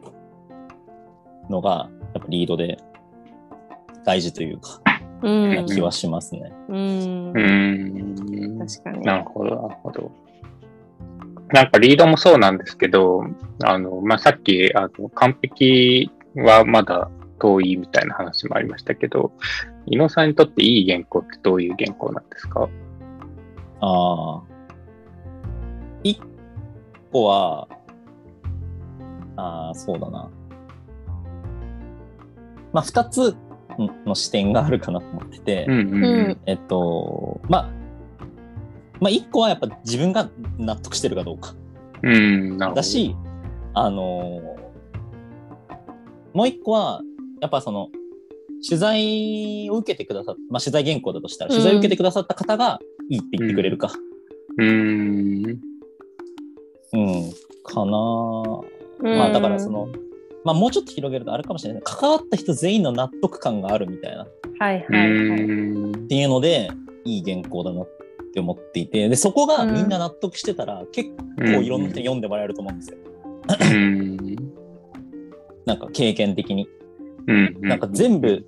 [1.50, 2.78] のが、やっぱリードで
[4.04, 4.85] 大事というか、うんな
[5.68, 6.54] 気はしますね。
[6.70, 7.40] うんう。
[7.40, 8.60] ん。
[8.60, 9.02] 確かに。
[9.02, 10.12] なるほど、なるほど。
[11.50, 13.24] なんかリードもそうなんですけど、
[13.64, 17.10] あの、まあ、さっき、あの、完璧はまだ
[17.40, 19.32] 遠いみたいな話もありましたけど、
[19.86, 22.68] 伊野さんにとっていい原稿ってどういう原稿なんですか？
[23.82, 24.42] ああ。
[26.04, 26.20] 一
[27.12, 27.68] 個は、
[29.36, 30.30] ああ、そうだな。
[32.74, 33.36] まあ、二つ
[34.06, 37.70] の視点があるかなと思ってて、うんうんうんえっと、まあ、
[39.00, 41.54] まあ、一個はやっぱ自分が納得してるかどうか。
[42.04, 42.58] うん。
[42.58, 42.82] なるほど。
[42.82, 43.16] だし、
[43.74, 44.66] あのー
[46.36, 47.02] もう一個は、
[47.40, 47.88] やっぱその、
[48.68, 53.94] 取材を受けてくださっまあ、取材原稿だとしたら、取材を受けてくださった方がいいって言ってくれるか。
[54.58, 55.46] うん。
[55.46, 57.32] うん、
[57.64, 57.98] かな
[59.00, 59.88] うんまあだからその、
[60.46, 61.82] まあもうちょっと広げるとあるかもしれない。
[61.84, 65.42] 関わった人全員の納得感があるみたいなっうはいはいはい。
[65.42, 66.08] ん。
[66.08, 66.70] ていうので、
[67.04, 67.88] いい原稿だなっ
[68.34, 72.98] て思っていて、で、そこがみんな納得してたら、結構いろんな人に読んでもらえると思うんですよ。
[73.72, 74.18] うん。
[75.66, 76.68] なんか経験的に。
[77.28, 77.58] うん。
[77.62, 78.46] なんか全部、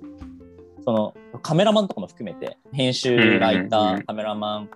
[0.84, 4.70] そのカメラマンとかも含めて、編集ライタうんー、カメラマン、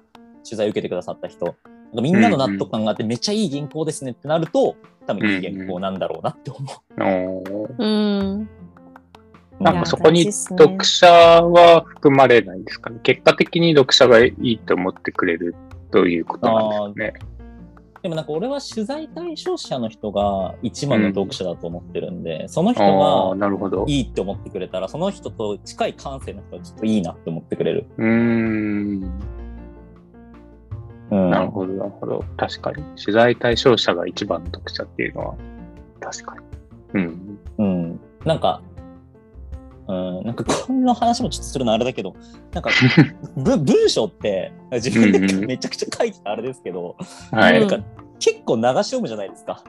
[0.44, 1.54] 取材受けてくださった人、
[2.00, 4.76] みんなの納得感があって、めっちゃいい原稿ですねってなると、
[5.06, 7.02] 多分いい原稿なんだろうなって思う。
[7.02, 7.86] おーう
[8.40, 8.48] ん。
[9.60, 12.98] なんかそこに読者は含まれないんですかね。
[13.02, 15.54] 結果的に読者がいいと思ってくれる
[15.90, 17.32] ということなんですかね。
[18.02, 23.84] でもなんか俺は取材対象者の人が一番の読者だと思ってるんで、その人がなるほど。
[23.86, 27.86] いいって思ってくれたら、その人と近い感性の人はちょっといいなって思ってくれる。
[27.98, 29.12] うーん。
[31.12, 31.30] うん。
[31.30, 32.24] なるほど、なるほど。
[32.38, 32.82] 確かに。
[32.96, 35.34] 取材対象者が一番の読者っていうのは、
[36.00, 36.34] 確か
[36.94, 37.00] に。
[37.00, 37.38] うん。
[37.58, 38.00] うん。
[38.24, 38.62] なんか、
[39.88, 42.14] うん、なんかこの話もちょっとするのあれだけど、
[42.52, 42.70] なんか
[43.36, 46.96] ぶ文章って自分でうんうんめちゃくちゃ書いてたあれですけど、
[47.30, 47.60] はい。
[47.60, 47.78] なんか
[48.18, 49.62] 結構流し読むじゃないですか。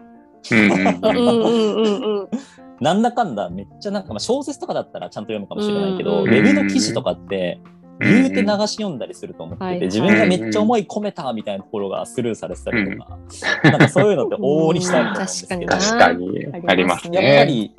[0.51, 2.29] うんうんうんうんうんうん。
[2.79, 7.59] なんだかんだめっちゃなんか、まあ、小説とかだったらちゃんと読むかもしれないけど、うんウェブの記事とかって
[7.99, 13.17] 言うて流し読んだりすると思ってて、はい自分がめっちゃ思い込めたみたいなところがスルーされてたりとか、
[13.63, 15.67] なんかそういうのって往々にしたいと思うんですけど、うん。
[15.67, 17.37] 確かに、ありますやっね。
[17.39, 17.75] ぱり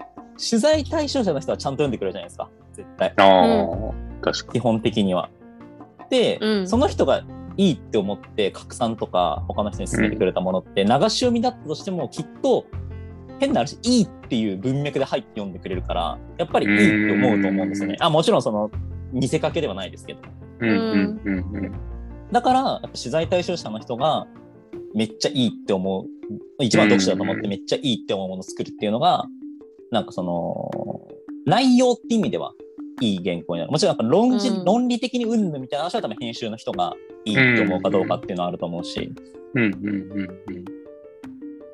[0.50, 3.12] 取材対象者の人はちゃんと読んでくれるじゃないですか、絶対。
[3.16, 5.28] ああ、確か基本的には。
[6.10, 6.68] で、うん。
[6.68, 7.24] その人が
[7.56, 12.66] いいって思って拡散とか他の人に勧めてくれたものって流し読みだったとしてもきっと
[13.38, 17.96] 変な話いいっていう文脈で入って読んでくれるからやっぱりいいって思うと思うんですよね。
[18.00, 18.70] あもちろんその
[19.14, 20.20] 見せかけではないですけど。
[20.20, 20.26] に。
[20.60, 21.72] うんうんうんうん。
[22.32, 24.26] だからやっぱ取材対象者の人が
[24.94, 26.06] めっちゃいいって思う
[26.62, 29.26] 一番読者だと思ってめっちゃいいって思うものを作るっていうのが
[29.90, 30.70] なんかその
[31.46, 32.52] 内容って意味では
[33.00, 36.94] いい原稿になるもちろんなんか論じ、うん論理的にうんぬんみたいな話は多分編集の人が
[37.24, 39.12] いいって思うかどうかっていうのはあると思うし、
[39.54, 40.64] うんうんうんうん。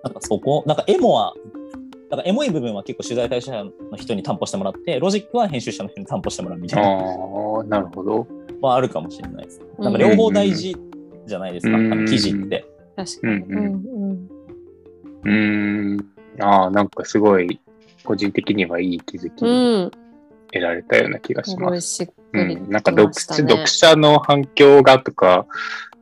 [0.02, 1.34] なんかそこなんかエモは
[2.10, 8.26] なんかエモい部分は結構取材対象者の人に担保してもらってロジックは編集者の人に担保してもらうみたいなああ、なるほど。
[8.60, 9.62] はあるかもしれないです。
[9.78, 10.76] うんなんか両方大事
[11.26, 12.66] じゃないですか、うんあの記事って。
[12.96, 13.32] 確かに。
[13.34, 13.64] うんうん。
[13.64, 14.30] うん
[15.22, 16.10] うーん。
[16.40, 17.60] ああ、なんかすごい、
[18.04, 19.44] 個人的にはいい気づき。
[20.52, 21.70] 得られたような気がすします。
[21.70, 25.46] ごいしっくりうん、なんかき読読者の反響がとか、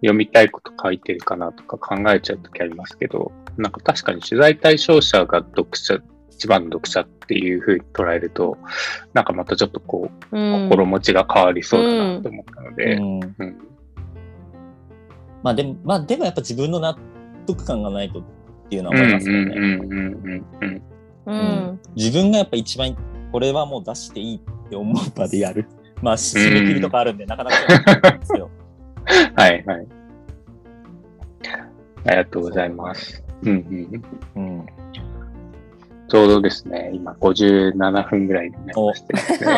[0.00, 5.98] 読みたいこと書いてるかなとか考えちゃうときありますけど、なんか確かに取材対象者が読者、
[6.30, 8.56] 一番の読者っていうふうに捉えると、
[9.12, 10.68] なんかまたちょっとこう、うん。
[10.68, 13.20] 心持ちが変わりそうだなと思ったので、うん。
[13.20, 13.56] うん。
[15.42, 16.96] まあでも、まあでもやっぱ自分の納
[17.46, 18.22] 得感がないとっ
[18.68, 20.82] ていうのは思いますよね。
[21.96, 22.96] 自分がやっぱ一番
[23.32, 25.66] これはもう出していいって思う場でやる。
[26.02, 28.50] まあ締め切りとかあるんで、なかなかなんですけど。
[29.34, 29.86] はいはい。
[32.04, 33.22] ありがとうございます。
[33.42, 33.50] うん
[34.36, 34.66] うん、うん。
[36.08, 39.54] ちょうどですね、今57分ぐらいになりましてですね。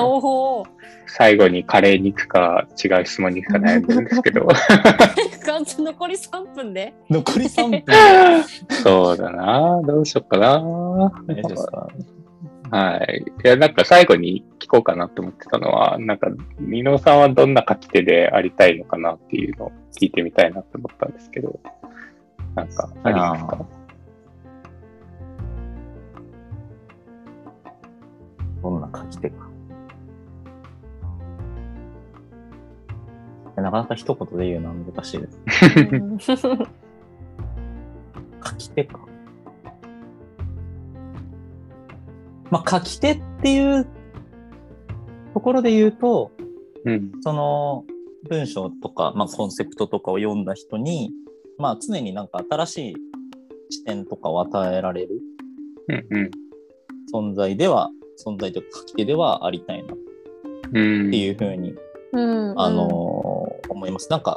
[1.07, 4.49] 最後にカレーに行くか違う質問に行くか悩んでるんですけど、
[5.47, 6.93] 完全残り3分で。
[7.09, 8.45] 残り3分
[8.83, 11.13] そうだなどうしようかな
[12.71, 13.25] はい。
[13.45, 16.29] いや、なんか最後に聞こうかなと思ってたのは、なんか、
[16.61, 21.59] 美濃さんはどんな書き手でありたいのかなっていうのを聞いてみたいなと思ったんですけど、
[22.55, 23.67] なんか、ありますか？
[28.63, 29.49] どんな書き手か。
[33.57, 35.41] なかなか一言で言うのは難しいです。
[36.37, 36.45] 書
[38.57, 39.01] き手か。
[42.51, 43.87] まあ書き手っていう
[45.35, 46.33] ところで言うと、
[46.85, 47.13] うん。
[47.23, 47.85] その
[48.29, 51.13] 文章とか、まあ、コンセプトとかを読んだ人に、
[51.59, 52.97] まあ、常になんか新しい
[53.71, 55.21] 視点とかを与えられる
[55.89, 56.07] うん。
[56.11, 56.31] うん。
[57.33, 57.91] 存在では、
[58.25, 59.97] 存在というか書き手ではありたいなっ
[60.73, 61.11] うん。
[61.11, 61.75] ていうふうに、
[62.13, 62.61] うん。
[62.61, 63.31] あのー
[63.81, 64.11] 思います。
[64.11, 64.37] なんか、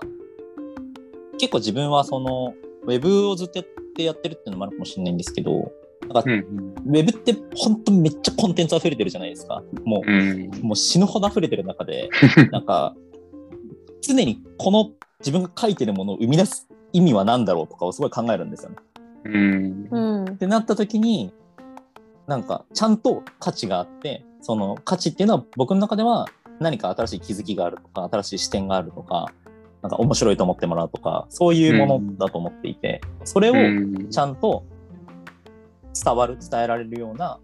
[1.38, 2.54] 結構自分はその、
[2.84, 5.72] ウェブをずっとやってやってるっていうのもあるかもしれないんですけど、
[6.14, 6.40] なんか、うん。
[6.86, 9.64] ウェブって本当めっちゃコンテンツ溢れてるじゃないですか。
[9.84, 10.50] もう、うん。
[10.62, 12.10] もう死ぬほど溢れてる中で、
[12.52, 12.96] なんか、
[14.02, 18.76] 常にこの自分が書いてるものを生み出す意味は何だろうとかをすごい考えるんですよね。
[19.26, 19.88] うん。
[19.90, 20.26] うん。
[20.26, 21.34] ってなった時に、
[22.28, 26.28] なんか、ちゃんと価値があって、その価値っていうのは僕の中では
[26.60, 29.32] 何か新しい気づきがあるとか、新しい視点があるとか、
[29.82, 34.64] なんか面白いと思ってもらうとか、そういうものだと思っていて、それをうんちゃんと
[35.94, 37.40] 伝わる、伝えられるような、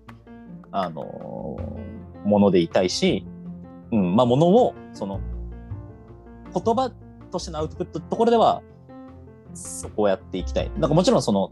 [0.71, 3.25] あのーものでいたいし、
[3.91, 5.19] うん、まあ、ものを、その、
[6.53, 6.91] 言葉
[7.31, 8.61] としてのアウトプットところでは、
[9.53, 10.71] そこをやっていきたい。
[10.77, 11.51] なんかもちろんその、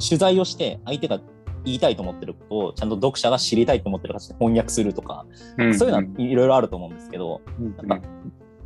[0.00, 1.20] 取材をして相手が
[1.64, 5.26] 言いたいと思ってることをちゃんと読者が知りたいと思ってる形で翻訳するとか、
[5.56, 8.08] そういうのはいろいろあると思うんですけど、うんなんか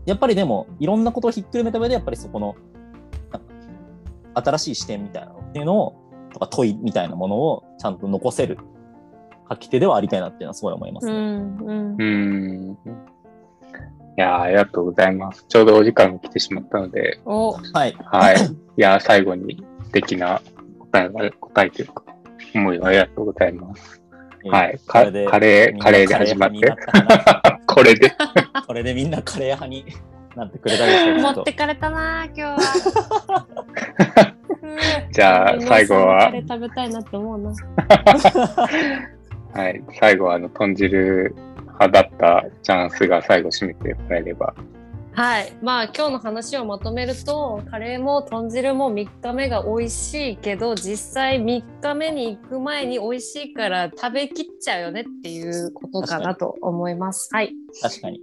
[0.05, 2.57] やっぱりでもいろんなことをひっくるめた上でやっぱりそこの
[4.35, 6.02] 新しい視点みたいなのっていうのを
[6.33, 8.59] とか問いみたいなものをちゃんと残せる
[9.51, 11.13] 書き手ではありたいなっていうのはすごい思いますね。
[11.13, 11.59] うん。
[11.59, 12.05] うんう。
[12.05, 12.79] ん。
[14.17, 15.45] いやーありがとうございます。
[15.49, 17.53] ちょうどお時間が来てしまったので、お。
[17.53, 17.97] はい。
[18.05, 18.37] はい。
[18.37, 18.41] い
[18.77, 20.41] やー最後に敵な
[20.79, 22.05] 答えが、答えというか、
[22.55, 24.03] 思いをありがとうございます。
[24.45, 24.81] えーはい。
[24.87, 26.75] カレー、カレーで始まって
[27.67, 28.13] これで。
[28.67, 29.85] これでみんなカレー派に
[30.37, 34.37] なってくれたでしょう 持かってかれたな今日は。
[35.13, 37.53] じゃあ最後はカレー食べたいなって思うな。
[39.55, 39.83] はい。
[40.01, 44.55] 最後は、あの、豚汁派だったチャンスが最後締めてもらえれば。
[45.15, 45.53] はい。
[45.61, 57.29] まあ今日の話をまとめると、カレーも豚汁も3日目が美味しいけど、実際3日目に行く前に美味しいから食べきっちゃうよねっていうことかなと思います。
[57.31, 57.53] はい。
[57.83, 58.23] 確かに。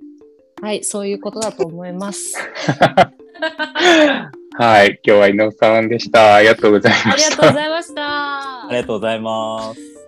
[0.61, 2.35] はい、そういうことだと思います。
[4.57, 4.99] はい。
[5.05, 6.35] 今日は井上さんでした。
[6.35, 7.35] ありがとうございありました。
[7.37, 8.77] がとうございましたあり。
[8.77, 9.98] がとうございます。